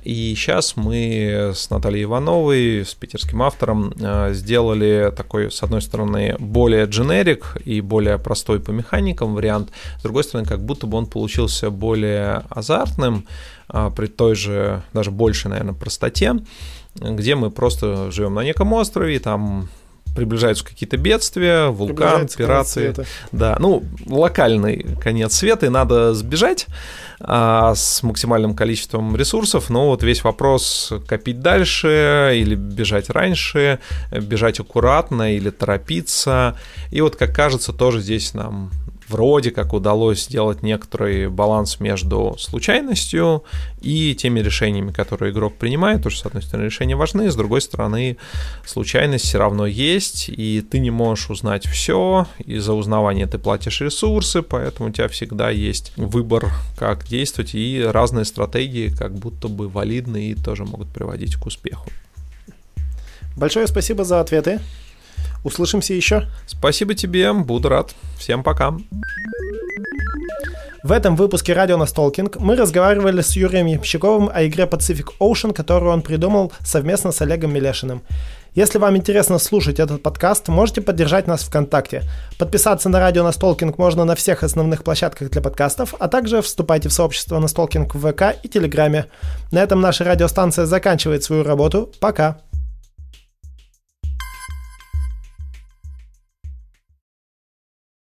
И 0.04 0.34
сейчас 0.34 0.74
мы 0.76 1.52
с 1.54 1.68
Натальей 1.68 2.04
Ивановой, 2.04 2.86
с 2.86 2.94
питерским 2.94 3.42
автором, 3.42 3.92
э, 4.00 4.32
сделали 4.32 5.12
такой, 5.14 5.50
с 5.50 5.62
одной 5.62 5.82
стороны, 5.82 6.34
более 6.38 6.86
дженерик 6.86 7.58
и 7.62 7.82
более 7.82 8.18
простой 8.18 8.58
по 8.58 8.70
механикам 8.70 9.34
вариант, 9.34 9.70
с 9.98 10.02
другой 10.02 10.24
стороны, 10.24 10.48
как 10.48 10.64
будто 10.64 10.86
бы 10.86 10.96
он 10.96 11.04
получился 11.04 11.68
более 11.70 12.44
азартным, 12.48 13.26
а, 13.68 13.90
при 13.90 14.06
той 14.06 14.34
же, 14.34 14.82
даже 14.94 15.10
большей, 15.10 15.50
наверное, 15.50 15.74
простоте, 15.74 16.36
где 16.94 17.34
мы 17.34 17.50
просто 17.50 18.10
живем 18.10 18.32
на 18.34 18.44
неком 18.44 18.72
острове, 18.72 19.18
там 19.20 19.68
приближаются 20.14 20.64
какие-то 20.64 20.96
бедствия, 20.96 21.68
вулкан, 21.68 22.28
пираты. 22.28 22.94
Да, 23.32 23.56
ну, 23.58 23.82
локальный 24.06 24.86
конец 25.00 25.34
света, 25.34 25.66
и 25.66 25.68
надо 25.68 26.14
сбежать 26.14 26.66
а, 27.20 27.74
с 27.74 28.02
максимальным 28.02 28.54
количеством 28.54 29.16
ресурсов, 29.16 29.70
но 29.70 29.88
вот 29.88 30.02
весь 30.02 30.24
вопрос 30.24 30.92
копить 31.06 31.40
дальше 31.40 32.32
или 32.34 32.54
бежать 32.54 33.10
раньше, 33.10 33.78
бежать 34.10 34.60
аккуратно 34.60 35.34
или 35.34 35.50
торопиться. 35.50 36.58
И 36.90 37.00
вот, 37.00 37.16
как 37.16 37.34
кажется, 37.34 37.72
тоже 37.72 38.00
здесь 38.00 38.34
нам 38.34 38.70
вроде 39.12 39.50
как 39.50 39.72
удалось 39.72 40.24
сделать 40.24 40.62
некоторый 40.62 41.28
баланс 41.28 41.80
между 41.80 42.34
случайностью 42.38 43.44
и 43.80 44.14
теми 44.14 44.40
решениями, 44.40 44.90
которые 44.90 45.32
игрок 45.32 45.56
принимает. 45.56 45.98
Потому 45.98 46.10
что, 46.10 46.22
с 46.22 46.26
одной 46.26 46.42
стороны, 46.42 46.64
решения 46.66 46.96
важны, 46.96 47.30
с 47.30 47.36
другой 47.36 47.60
стороны, 47.60 48.16
случайность 48.66 49.26
все 49.26 49.38
равно 49.38 49.66
есть, 49.66 50.28
и 50.28 50.62
ты 50.62 50.78
не 50.78 50.90
можешь 50.90 51.30
узнать 51.30 51.66
все, 51.66 52.26
и 52.38 52.58
за 52.58 52.72
узнавание 52.72 53.26
ты 53.26 53.38
платишь 53.38 53.80
ресурсы, 53.80 54.42
поэтому 54.42 54.88
у 54.88 54.92
тебя 54.92 55.08
всегда 55.08 55.50
есть 55.50 55.92
выбор, 55.96 56.50
как 56.78 57.06
действовать, 57.06 57.54
и 57.54 57.82
разные 57.84 58.24
стратегии 58.24 58.88
как 58.88 59.14
будто 59.14 59.48
бы 59.48 59.68
валидны 59.68 60.30
и 60.30 60.34
тоже 60.34 60.64
могут 60.64 60.88
приводить 60.88 61.36
к 61.36 61.46
успеху. 61.46 61.88
Большое 63.36 63.66
спасибо 63.66 64.04
за 64.04 64.20
ответы. 64.20 64.60
Услышимся 65.44 65.94
еще. 65.94 66.28
Спасибо 66.46 66.94
тебе, 66.94 67.32
буду 67.32 67.68
рад. 67.68 67.94
Всем 68.18 68.42
пока. 68.42 68.74
В 70.82 70.90
этом 70.90 71.14
выпуске 71.14 71.52
«Радио 71.52 71.76
Настолкинг» 71.76 72.40
мы 72.40 72.56
разговаривали 72.56 73.20
с 73.20 73.36
Юрием 73.36 73.66
Ямщиковым 73.66 74.28
о 74.34 74.44
игре 74.44 74.64
Pacific 74.64 75.10
Ocean, 75.20 75.54
которую 75.54 75.92
он 75.92 76.02
придумал 76.02 76.52
совместно 76.64 77.12
с 77.12 77.22
Олегом 77.22 77.54
Милешиным. 77.54 78.02
Если 78.54 78.78
вам 78.78 78.96
интересно 78.96 79.38
слушать 79.38 79.78
этот 79.78 80.02
подкаст, 80.02 80.48
можете 80.48 80.80
поддержать 80.80 81.28
нас 81.28 81.42
ВКонтакте. 81.44 82.02
Подписаться 82.36 82.88
на 82.88 82.98
радио 82.98 83.22
Настолкинг 83.22 83.78
можно 83.78 84.04
на 84.04 84.16
всех 84.16 84.42
основных 84.42 84.82
площадках 84.82 85.30
для 85.30 85.40
подкастов, 85.40 85.94
а 86.00 86.08
также 86.08 86.42
вступайте 86.42 86.88
в 86.88 86.92
сообщество 86.92 87.38
Настолкинг 87.38 87.94
в 87.94 88.12
ВК 88.12 88.36
и 88.42 88.48
Телеграме. 88.48 89.06
На 89.52 89.62
этом 89.62 89.80
наша 89.80 90.02
радиостанция 90.02 90.66
заканчивает 90.66 91.22
свою 91.22 91.44
работу. 91.44 91.92
Пока! 92.00 92.40